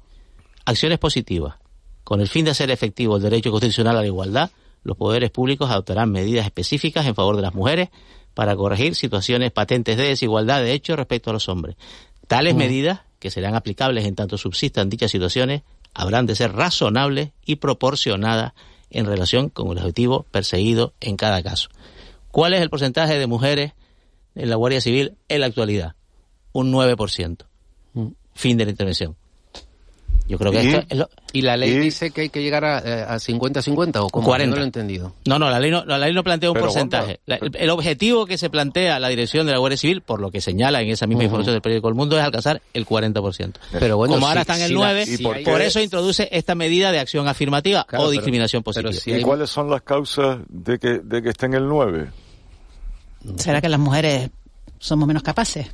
[0.65, 1.57] Acciones positivas.
[2.05, 4.51] Con el fin de hacer efectivo el derecho constitucional a la igualdad,
[4.85, 7.89] los poderes públicos adoptarán medidas específicas en favor de las mujeres
[8.33, 11.77] para corregir situaciones patentes de desigualdad de hecho respecto a los hombres.
[12.29, 15.63] Tales medidas, que serán aplicables en tanto subsistan dichas situaciones,
[15.95, 18.53] habrán de ser razonables y proporcionadas
[18.95, 21.69] en relación con el objetivo perseguido en cada caso.
[22.31, 23.73] ¿Cuál es el porcentaje de mujeres
[24.35, 25.95] en la Guardia Civil en la actualidad?
[26.53, 27.45] Un 9%.
[28.35, 29.17] Fin de la intervención.
[30.27, 30.69] Yo creo que ¿Y?
[30.69, 34.01] esto es lo- ¿Y la ley dice que hay que llegar a, eh, a 50-50
[34.03, 34.51] o como 40.
[34.51, 35.13] No lo he entendido.
[35.27, 37.21] No, no, la ley no, la ley no plantea un Pero, porcentaje.
[37.27, 40.31] La- el, el objetivo que se plantea la dirección de la Guardia Civil, por lo
[40.31, 43.53] que señala en esa misma información del periódico El Mundo, es alcanzar el 40%.
[43.79, 46.29] Pero bueno, Como ahora si- están en si el la- 9, si por, eso introduce
[46.33, 49.19] esta medida de acción afirmativa Claro, o pero- discriminación pero positiva.
[49.19, 52.09] ¿Y cuáles son las causas de que, de que esté en el 9?
[53.37, 54.31] ¿Será que las mujeres
[54.79, 55.67] somos menos capaces?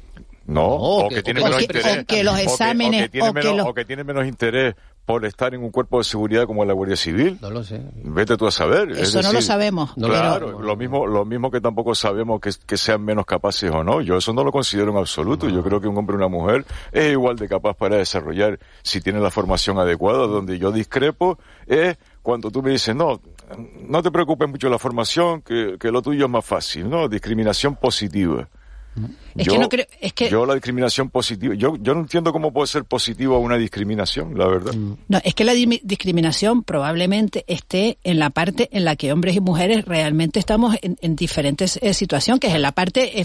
[0.51, 1.99] No, o que- que, tiene o menos que- interés.
[2.03, 3.85] o que los o que- exámenes- O que, tiene o que menos, los- o que
[3.85, 4.75] tiene menos interés
[5.07, 7.39] por estar en un cuerpo de seguridad como la Guardia Civil.
[7.41, 7.81] No lo sé.
[8.05, 8.91] Vete tú a saber.
[8.93, 12.51] es Eso no lo sabemos, No claro, lo mismo, lo mismo que tampoco sabemos que,
[12.67, 14.01] que sean menos capaces o no.
[14.03, 15.49] Yo eso no lo considero en absoluto.
[15.49, 19.01] Yo creo que un hombre y una mujer es igual de capaz para desarrollar si
[19.01, 20.27] tiene la formación adecuada.
[20.29, 23.21] Donde yo discrepo es cuando tú me dices, no,
[23.89, 27.09] no te preocupes mucho la formación, que, que lo tuyo es más fácil, ¿no?
[27.09, 28.49] Discriminación positiva.
[29.37, 32.33] Es yo, que no creo, es que yo la discriminación positiva, yo, yo no entiendo
[32.33, 34.73] cómo puede ser positiva una discriminación, la verdad.
[35.09, 39.37] No, es que la di- discriminación probablemente esté en la parte en la que hombres
[39.37, 43.25] y mujeres realmente estamos en, en diferentes eh, situaciones, que es en la parte eh,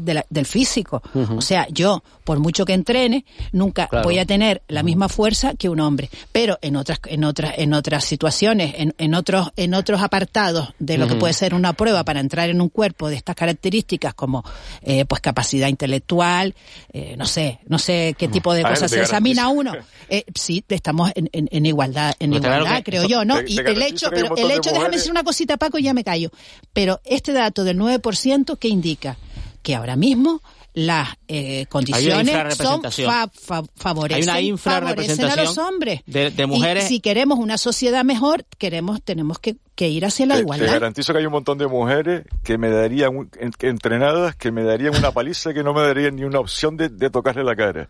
[0.00, 1.02] de la- del físico.
[1.36, 4.04] O sea, yo, por mucho que entrene, nunca Claro.
[4.04, 6.08] voy a tener la misma fuerza que un hombre.
[6.32, 10.98] Pero en otras, en otras, en otras situaciones, en, en otros, en otros apartados de
[10.98, 14.44] lo que puede ser una prueba para entrar en un cuerpo de estas características como,
[14.82, 16.54] eh, pues capacidad intelectual,
[16.92, 19.72] eh, no sé, no sé qué tipo de A cosas se examina uno.
[20.10, 23.42] Eh, sí, estamos en, en- en igualdad, en igualdad, creo yo, ¿no?
[23.42, 25.84] te- y te el hecho, pero el de hecho, déjame decir una cosita, Paco, y
[25.84, 26.30] ya me callo.
[26.74, 29.16] Pero este dato del 9% que indica
[29.62, 30.42] que ahora mismo
[30.74, 36.00] las eh, condiciones son fa- fa- favorecen, Hay una favorecen a los hombres.
[36.04, 40.26] de- de Y mujeres- si queremos una sociedad mejor, queremos tenemos que, que ir hacia
[40.26, 43.50] la Te, te garantizo que hay un montón de mujeres que me darían, un- en-
[43.52, 46.88] que entrenadas, que me darían una paliza que no me darían ni una opción de,
[46.88, 47.88] de tocarle la cara.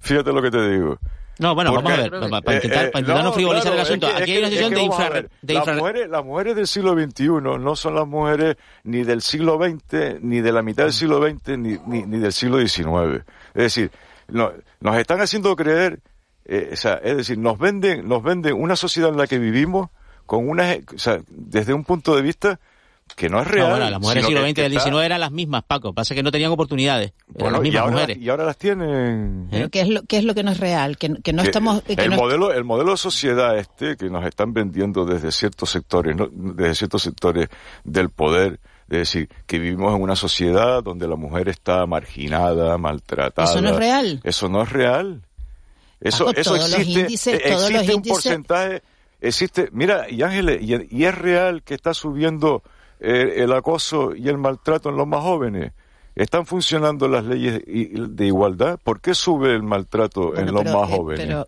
[0.00, 0.98] Fíjate lo que te digo.
[1.38, 3.76] No, bueno, Porque- vamos a ver, para Eh, intentar, eh, para intentar no, frivolizar claro,
[3.76, 4.06] el es asunto.
[4.08, 5.08] que- Aquí hay una es que de infra...
[5.08, 7.28] ver, de las, infra- mujeres, las mujeres del siglo XXI
[7.58, 11.56] no son las mujeres ni del siglo XX, ni de la mitad del siglo XX,
[11.58, 13.24] ni, ni, ni del siglo XIX.
[13.54, 13.90] Es decir,
[14.28, 16.00] no- nos están haciendo creer,
[16.44, 19.88] eh, o sea, es decir, nos venden, nos venden una sociedad en la que vivimos
[20.30, 22.60] con una, o sea, desde un punto de vista
[23.16, 23.70] que no es No, real.
[23.70, 25.92] bueno, las mujeres del siglo XX y del XIX eran las mismas, Paco.
[25.92, 27.12] Pasa que no tenían oportunidades.
[27.26, 28.18] Bueno, las y mismas ahora, mujeres.
[28.18, 29.48] y ahora las tienen.
[29.50, 30.96] Pero ¿qué es lo, qué es lo que no es real?
[30.98, 31.82] Que, que no que estamos...
[31.82, 35.70] que el no- modelo el modelo de sociedad este que nos están vendiendo desde ciertos
[35.70, 36.28] sectores ¿no?
[36.30, 37.48] desde ciertos sectores
[37.82, 43.50] del poder es decir que vivimos en una sociedad donde la mujer está marginada maltratada
[43.50, 44.20] Eso no es real.
[44.22, 45.22] eso no es real
[46.00, 48.82] eso Paco, eso todos los existe índices- eh, todos los un índices- porcentaje
[49.20, 52.62] existe mira y Ángeles y, y es real que está subiendo
[53.00, 55.72] eh, el acoso y el maltrato en los más jóvenes
[56.16, 58.78] ¿Están funcionando las leyes de igualdad?
[58.82, 61.24] ¿Por qué sube el maltrato en los pero, más eh, jóvenes?
[61.26, 61.46] pero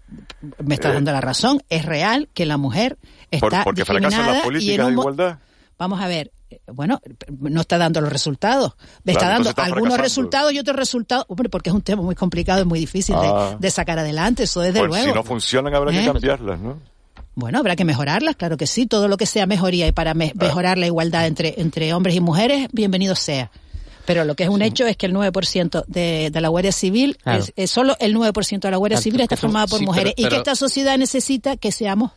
[0.65, 1.61] me estás Eh, dando la razón.
[1.69, 2.97] Es real que la mujer
[3.31, 5.39] está porque fracasan las en políticas de igualdad.
[5.79, 7.01] Vamos a ver, eh, bueno,
[7.41, 8.75] no está dando los resultados.
[9.03, 11.27] Me Claro, está dando algunos resultados y otros resultados.
[11.29, 13.57] Hombre, porque es un tema muy complicado y muy difícil de- Ah.
[13.59, 15.07] de, sacar adelante, eso desde Pues luego.
[15.09, 16.79] si no funcionan habrá que cambiarlas, ¿no?
[17.35, 18.87] Bueno, habrá que mejorarlas, claro que sí.
[18.87, 22.21] Todo lo que sea mejoría y para me- mejorar la igualdad entre, entre hombres y
[22.21, 23.51] mujeres, bienvenido sea.
[24.05, 27.17] Pero lo que es un hecho es que el 9% de, de la Guardia Civil,
[27.23, 27.39] Claro.
[27.45, 30.13] es, es solo el 9% de la Guardia Claro, Civil está formada por sí, mujeres
[30.17, 32.11] pero- y que esta sociedad necesita que seamos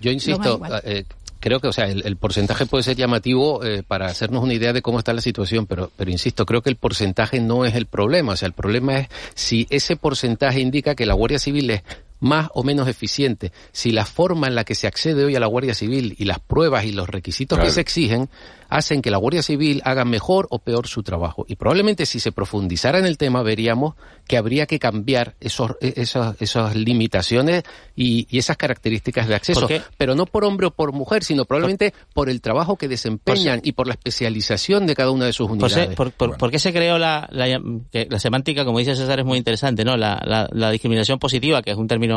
[0.00, 1.04] Yo insisto, eh,
[1.40, 4.72] creo que, o sea, el, el porcentaje puede ser llamativo eh, para hacernos una idea
[4.72, 7.86] de cómo está la situación, pero, pero insisto, creo que el porcentaje no es el
[7.86, 8.32] problema.
[8.32, 11.82] O sea, el problema es si ese porcentaje indica que la Guardia Civil es
[12.20, 15.46] más o menos eficiente, si la forma en la que se accede hoy a la
[15.46, 17.68] Guardia Civil y las pruebas y los requisitos Claro.
[17.68, 18.28] que se exigen
[18.70, 21.46] hacen que la Guardia Civil haga mejor o peor su trabajo.
[21.48, 23.94] Y probablemente si se profundizara en el tema veríamos
[24.26, 27.62] que habría que cambiar esos, eh, esas, esas limitaciones
[27.96, 29.66] y, y esas características de acceso.
[29.96, 33.72] Pero no por hombre o por mujer, sino probablemente por el trabajo que desempeñan y
[33.72, 35.94] por la especialización de cada una de sus unidades.
[35.96, 39.84] por- por- ¿por qué se creó la, la semántica, como dice César, es muy interesante,
[39.84, 39.96] ¿no?
[39.96, 42.07] La, la- la discriminación positiva, que es un término,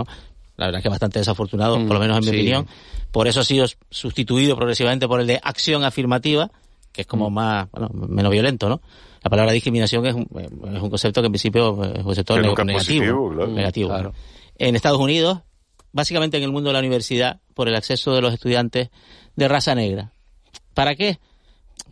[0.58, 2.36] la verdad que bastante desafortunado, por lo menos en mi sí.
[2.36, 2.68] opinión.
[3.12, 6.52] Por eso ha sido sustituido progresivamente por el de acción afirmativa,
[6.92, 8.82] que es como más, bueno, menos violento, ¿no?
[9.24, 10.28] La palabra discriminación es un,
[10.76, 12.74] es un concepto que en principio es un concepto es negativo.
[12.74, 13.52] positivo, claro.
[13.52, 14.10] negativo, Claro.
[14.10, 14.16] ¿no?
[14.58, 15.39] En Estados Unidos,
[15.92, 18.89] básicamente en el mundo de la universidad, por el acceso de los estudiantes
[19.36, 20.14] de raza negra.
[20.74, 21.20] ¿Para qué?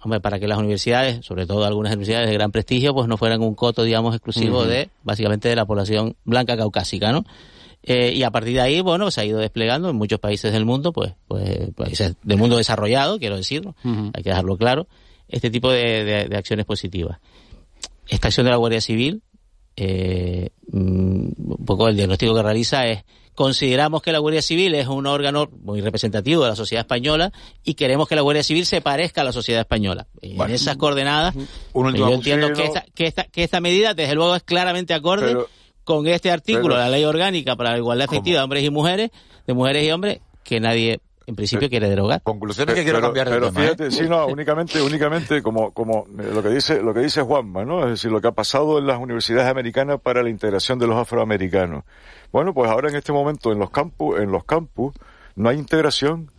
[0.01, 3.41] Hombre, para que las universidades, sobre todo algunas universidades de gran prestigio, pues no fueran
[3.41, 7.25] un coto, digamos, exclusivo de, básicamente, de la población blanca caucásica, ¿no?
[7.83, 10.65] Eh, y a partir de ahí, bueno, se ha ido desplegando en muchos países del
[10.65, 13.75] mundo, pues, pues países del mundo desarrollado, quiero decirlo,
[14.13, 14.87] hay que dejarlo claro,
[15.27, 17.19] este tipo de, de- de acciones positivas.
[18.07, 19.21] Esta acción de la Guardia Civil,
[19.75, 23.03] eh, mm, un poco el diagnóstico que realiza es
[23.33, 27.31] consideramos que la Guardia Civil es un órgano muy representativo de la sociedad española
[27.63, 30.07] y queremos que la Guardia Civil se parezca a la sociedad española.
[30.21, 31.33] En esas coordenadas,
[31.71, 35.27] último yo entiendo que esta, que, esta, que esta medida, desde luego, es claramente acorde
[35.27, 35.47] Pero-
[35.95, 39.09] con este artículo, pero- la Ley Orgánica para la Igualdad Efectiva de Hombres y Mujeres,
[39.47, 42.21] de mujeres y hombres, que nadie, en principio, quiere derogar.
[42.21, 43.59] Conclusiones que Pero- quiero cambiar de pero tema.
[43.59, 43.63] ¿eh?
[43.63, 47.65] fíjate, sí, no, únicamente, únicamente como, como eh, lo que dice, lo que dice Juanma,
[47.65, 47.83] ¿no?
[47.85, 50.95] Es decir, lo que ha pasado en las universidades americanas para la integración de los
[50.97, 51.83] afroamericanos.
[52.31, 54.93] Bueno, pues ahora en este momento en los campus, en los campus,
[55.35, 56.29] no hay integración.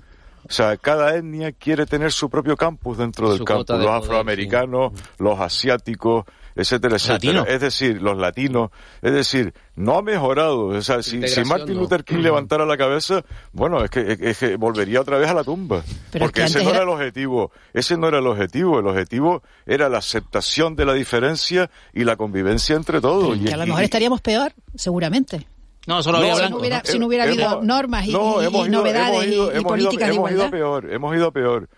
[0.48, 3.66] O sea, cada etnia quiere tener su propio campus dentro del Su campus.
[3.66, 6.24] de Los poder, afroamericanos, los asiáticos,
[6.55, 7.44] etcétera, etcétera.
[7.48, 8.70] Es decir, los latinos,
[9.03, 10.66] es decir, no ha mejorado.
[10.66, 14.57] O sea, si, si Martin Luther King levantara la cabeza, bueno, es que, es que
[14.57, 15.82] volvería otra vez a la tumba.
[16.18, 16.82] porque ese no era...
[16.82, 17.51] el objetivo.
[17.72, 18.78] Ese no era el objetivo.
[18.78, 23.38] El objetivo era la aceptación de la diferencia y la convivencia entre todos.
[23.38, 25.46] que a lo mejor estaríamos peor, seguramente.
[25.86, 29.26] No, solo no, si, no hubiera, si no hubiera habido normas y, novedades
[29.59, 31.68] y, políticas hemos ido peor, hemos ido peor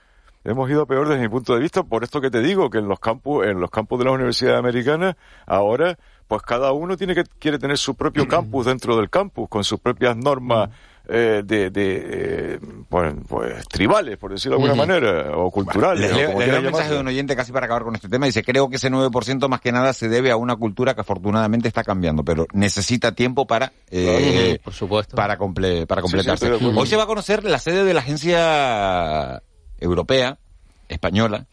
[0.44, 2.88] hemos ido peor desde mi punto de vista por esto que te digo que en
[2.88, 5.16] los campus en los campus de las universidades americanas
[5.46, 9.64] ahora pues cada uno tiene que quiere tener su propio campus dentro del campus con
[9.64, 10.70] sus propias normas
[11.08, 16.14] eh, de, de eh, pues, pues, tribales, por decirlo de alguna manera, o culturales.
[16.14, 18.26] Les, leo un mensaje de un oyente casi para acabar con este tema.
[18.26, 21.66] Dice, creo que ese 9% más que nada se debe a una cultura que afortunadamente
[21.66, 25.16] está cambiando, pero necesita tiempo para, eh, por supuesto.
[25.16, 26.52] para, comple para completarse.
[26.52, 29.42] Hoy se va a conocer la sede de la agencia
[29.82, 30.38] europea,
[30.88, 31.46] española,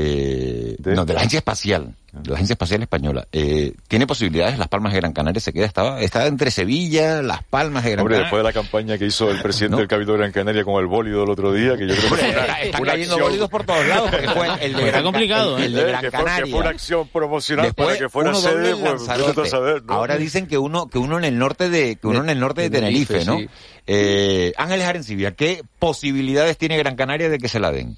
[0.00, 3.26] eh, no, de la agencia espacial, de la agencia espacial española.
[3.32, 7.42] Eh, tiene posibilidades, Las Palmas de Gran Canaria se queda, estaba, estaba entre Sevilla, Las
[7.42, 8.24] Palmas de Gran Hombre, Canaria.
[8.26, 10.86] después de la campaña que hizo el presidente del Cabildo de Gran Canaria con el
[10.86, 13.86] bólido el otro día, que yo creo que fue una, está cayendo bólidos por todos
[13.86, 16.34] lados, porque fue el de Gran, complicado, el, de Gran que Canaria.
[16.36, 19.94] Fue, que fue una acción promocional después, para que fuera sede, pues, saber, ¿no?
[19.94, 22.62] Ahora dicen que uno, que uno en el norte de, que uno en el norte
[22.62, 23.38] de, de Tenerife, ¿no?
[23.38, 23.48] Sí.
[23.88, 27.96] Eh, Ángeles Arencibia, ¿qué posibilidades tiene Gran Canaria de que se la den?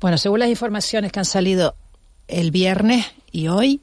[0.00, 1.74] Bueno, según las informaciones que han salido
[2.26, 3.80] el viernes y hoy,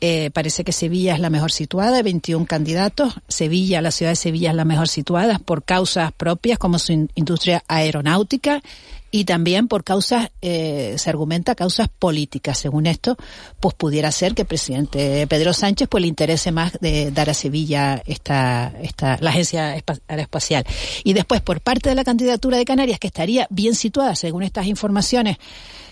[0.00, 3.14] eh, parece que Sevilla es la mejor situada, 21 candidatos.
[3.26, 7.10] Sevilla, la ciudad de Sevilla es la mejor situada por causas propias como su in
[7.16, 8.62] industria aeronáutica
[9.10, 12.58] y también por causas, eh, se argumenta causas políticas.
[12.58, 13.16] Según esto,
[13.60, 17.34] pues pudiera ser que el presidente Pedro Sánchez pues le interese más de dar a
[17.34, 20.66] Sevilla esta, esta, la agencia aeroespacial.
[21.04, 24.66] Y después, por parte de la candidatura de Canarias, que estaría bien situada según estas
[24.66, 25.38] informaciones,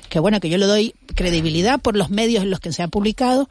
[0.08, 2.88] que bueno, que yo le doy credibilidad por los medios en los que se ha
[2.88, 3.48] publicado,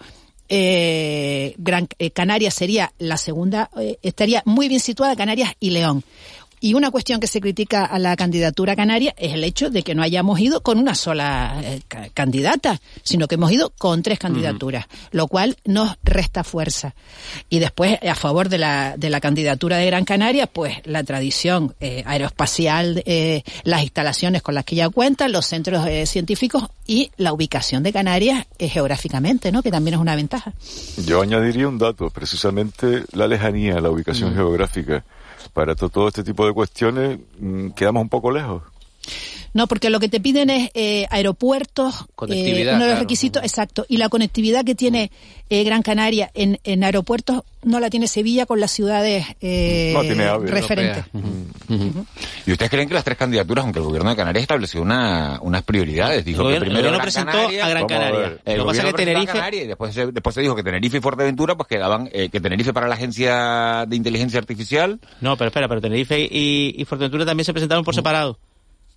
[0.48, 6.04] eh, Gran eh, Canarias sería la segunda, eh, estaría muy bien situada Canarias y León.
[6.60, 9.96] Y una cuestión que se critica a la candidatura canaria es el hecho de que
[9.96, 11.82] no hayamos ido con una sola eh,
[12.14, 15.08] candidata, sino que hemos ido con tres candidaturas, uh -huh.
[15.12, 16.96] lo cual nos resta fuerza.
[17.50, 21.76] Y después, a favor de la, de la candidatura de Gran Canaria, pues la tradición
[21.80, 27.12] eh, aeroespacial, eh, las instalaciones con las que ya cuentan, los centros eh, científicos y
[27.18, 29.62] la ubicación de Canarias eh, geográficamente, ¿no?
[29.62, 30.54] Que también es una ventaja.
[31.06, 34.38] Yo añadiría un dato, precisamente la lejanía, la ubicación uh -huh.
[34.38, 35.04] geográfica
[35.50, 38.64] para todo este tipo de cuestiones mmm, quedamos un poco lejos.
[39.56, 43.00] No, porque lo que te piden es eh, aeropuertos, eh, uno de los claro.
[43.00, 45.12] requisitos, exacto, y la conectividad que tiene
[45.50, 50.02] eh, Gran Canaria en, en, aeropuertos no la tiene Sevilla con las ciudades eh, no,
[50.02, 51.06] tiene referentes.
[51.14, 51.34] Uh -huh.
[51.70, 52.06] Uh -huh.
[52.46, 55.64] ¿Y ustedes creen que las tres candidaturas, aunque el gobierno de Canarias estableció una, unas
[55.64, 58.38] prioridades, dijo el que primero Gran presentó Canaria, a Gran Canaria.
[58.44, 61.00] El lo pasa que Tenerife Canaria, y después, se, después se dijo que Tenerife y
[61.00, 65.00] Fuerteventura pues quedaban eh, que Tenerife para la agencia de inteligencia artificial.
[65.22, 68.00] No, pero espera, pero Tenerife y, y Fuerteventura también se presentaron por uh -huh.
[68.00, 68.38] separado.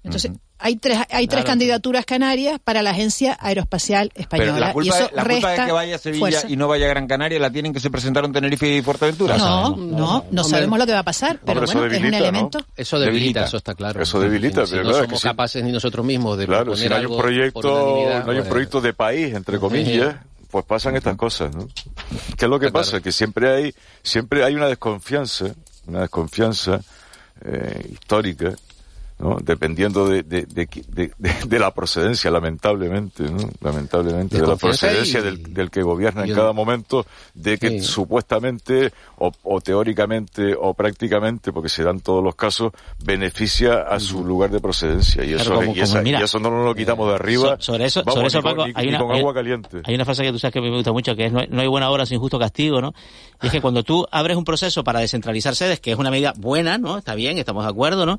[0.04, 0.40] Entonces, uh -huh.
[0.58, 1.46] hay tres, hay tres claro.
[1.46, 4.52] candidaturas canarias para la Agencia Aeroespacial Española.
[4.52, 6.46] Pero la culpa, y eso la culpa de que vaya a Sevilla fuerza.
[6.48, 9.36] y no vaya a Gran Canaria la tienen que se presentaron Tenerife y Fuerteventura.
[9.36, 12.14] No, no, no, no sabemos lo que va a pasar, pero bueno, debilita, es un
[12.14, 12.58] elemento.
[12.58, 12.66] ¿no?
[12.76, 14.02] Eso debilita, debilita, eso está claro.
[14.02, 16.88] Eso debilita, si, pero si no somos que capaces ni nosotros mismos de claro, si
[16.88, 20.16] no hay un proyecto, no hay un proyecto de país, entre comillas,
[20.50, 21.68] pues pasan estas cosas, ¿no?
[22.36, 22.90] ¿Qué es lo que está pasa?
[22.92, 23.04] Claro.
[23.04, 25.46] Que siempre hay, siempre hay una desconfianza,
[25.86, 26.80] una desconfianza
[27.44, 28.54] eh, histórica
[29.18, 29.36] ¿no?
[29.42, 33.38] dependiendo de, de, de, de, la procedencia, lamentablemente, ¿no?
[33.60, 37.04] lamentablemente, de la procedencia y, del, del, que gobierna en cada momento,
[37.34, 37.80] de que sí.
[37.80, 42.72] supuestamente o, o, teóricamente o prácticamente, porque se dan todos los casos,
[43.04, 46.50] beneficia a su lugar de procedencia y eso, como, y, esa, mira, y eso no
[46.50, 47.56] nos lo quitamos de arriba.
[47.56, 49.80] So, sobre eso, vamos, sobre eso Paco, ni, hay, ni una, con agua caliente.
[49.84, 51.60] hay una frase que tú sabes que me gusta mucho, que es no hay, no
[51.60, 52.94] hay buena obra sin justo castigo, ¿no?
[53.42, 56.32] Y es que cuando tú abres un proceso para descentralizar sedes, que es una medida
[56.36, 56.98] buena, ¿no?
[56.98, 58.18] Está bien, estamos de acuerdo, ¿no?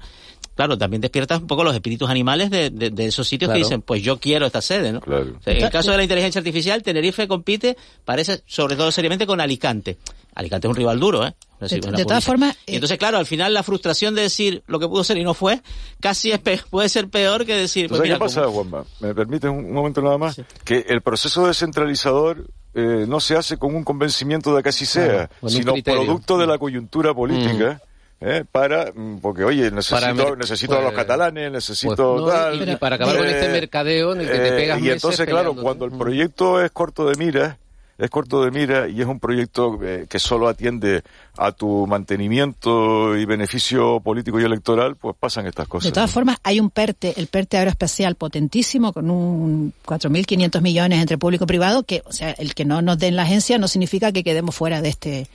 [0.59, 3.59] Claro, también despiertas un poco los espíritus animales de, de, de esos sitios claro.
[3.59, 4.99] que dicen, pues yo quiero esta sede, ¿no?
[4.99, 5.37] Claro.
[5.39, 9.25] O sea, en el caso de la inteligencia artificial, Tenerife compite, parece, sobre todo seriamente,
[9.25, 9.99] con Alicante.
[10.35, 11.33] Alicante es un rival duro, ¿eh?
[11.61, 12.57] De, de todas formas...
[12.65, 15.33] Y entonces, claro, al final la frustración de decir lo que pudo ser y no
[15.33, 15.61] fue,
[16.01, 17.87] casi es puede ser peor que decir...
[17.87, 18.55] Pues mira, ¿Qué pasa, como...
[18.55, 18.83] Juanma?
[18.99, 20.35] ¿Me permites un, momento nada más?
[20.35, 20.43] Sí.
[20.65, 25.29] Que el proceso descentralizador eh, no se hace con un convencimiento de que así sea,
[25.29, 27.81] claro, sino producto de la coyuntura política.
[27.81, 27.88] Mm.
[28.21, 28.43] ¿Eh?
[28.51, 28.91] para
[29.21, 32.97] porque oye necesito para necesito pues, a los catalanes necesito pues, no, tal y, para
[32.97, 35.91] acabar eh, con este mercadeo en el que te pegas y entonces claro cuando el
[35.91, 37.55] proyecto es corto de miras
[37.99, 41.03] es corto de mira y es un proyecto eh, que solo atiende
[41.37, 45.91] a tu mantenimiento y beneficio político y electoral, pues pasan estas cosas.
[45.91, 51.17] De todas formas, hay un PERTE, el PERTE aeroespacial potentísimo, con un 4.500 millones entre
[51.17, 54.13] público y privado, que, o sea, el que no nos den la agencia no significa
[54.13, 55.27] que quedemos fuera de este,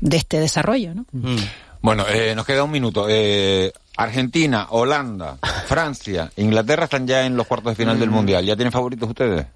[0.00, 1.06] de este desarrollo, ¿no?
[1.12, 1.36] Mm.
[1.82, 3.06] Bueno, eh, nos queda un minuto.
[3.08, 8.14] Eh, Argentina, Holanda, Francia, Inglaterra están ya en los cuartos de final del Mm.
[8.14, 8.44] Mundial.
[8.44, 9.46] ¿Ya tienen favoritos ustedes?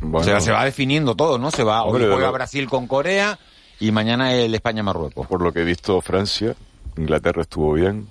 [0.00, 0.18] Bueno.
[0.18, 1.50] O sea, se va definiendo todo, ¿no?
[1.50, 3.38] Se va, hoy juega Brasil con Corea
[3.78, 5.26] y mañana el España-Marruecos.
[5.26, 6.54] Por lo que he visto, Francia,
[6.96, 8.08] Inglaterra estuvo bien.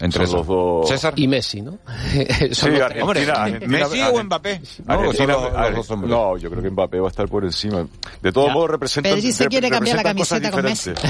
[0.00, 0.34] Entre Son esos.
[0.36, 0.88] los dos.
[0.88, 1.12] César.
[1.16, 1.78] Y Messi, ¿no?
[2.12, 3.02] Sí, Son los tres.
[3.02, 4.60] Argentina, Hombre, Argentina- ¿Messi o Mbappé?
[4.86, 6.10] No, Argentina- son los- los Argentina- dos hombres.
[6.10, 7.86] no, yo creo que Mbappé va a estar por encima.
[8.22, 9.14] De todos modos, representan.
[9.14, 11.02] Pedri se quiere cambiar la camiseta con diferentes.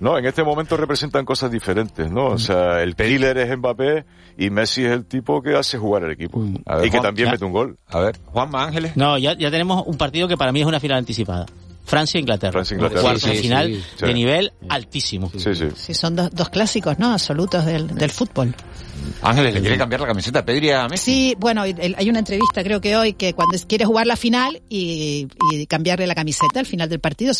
[0.00, 2.26] No, en este momento representan cosas diferentes, ¿no?
[2.26, 4.04] O sea, el killer es Mbappé
[4.36, 6.44] y Messi es el tipo que hace jugar al equipo.
[6.66, 7.32] A ver, y que Juan, también ya.
[7.32, 7.78] mete un gol.
[7.88, 8.94] A ver, Juanma Ángeles.
[8.96, 11.46] No, ya, ya tenemos un partido que para mí es una final anticipada.
[11.84, 12.52] Francia-Inglaterra.
[12.52, 13.00] Francia-Inglaterra.
[13.02, 14.06] Cuartos Sí, de sí, final sí, sí.
[14.06, 15.30] de nivel altísimo.
[15.36, 15.68] Sí, sí.
[15.76, 17.12] Sí, son dos, dos clásicos, ¿no?
[17.12, 18.54] Absolutos del, del fútbol.
[19.22, 21.04] Ángeles, ¿le quiere cambiar la camiseta a Pedri a Messi?
[21.04, 25.28] Sí, bueno, hay una entrevista creo que hoy que cuando quiere jugar la final y,
[25.52, 27.30] y cambiarle la camiseta al final del partido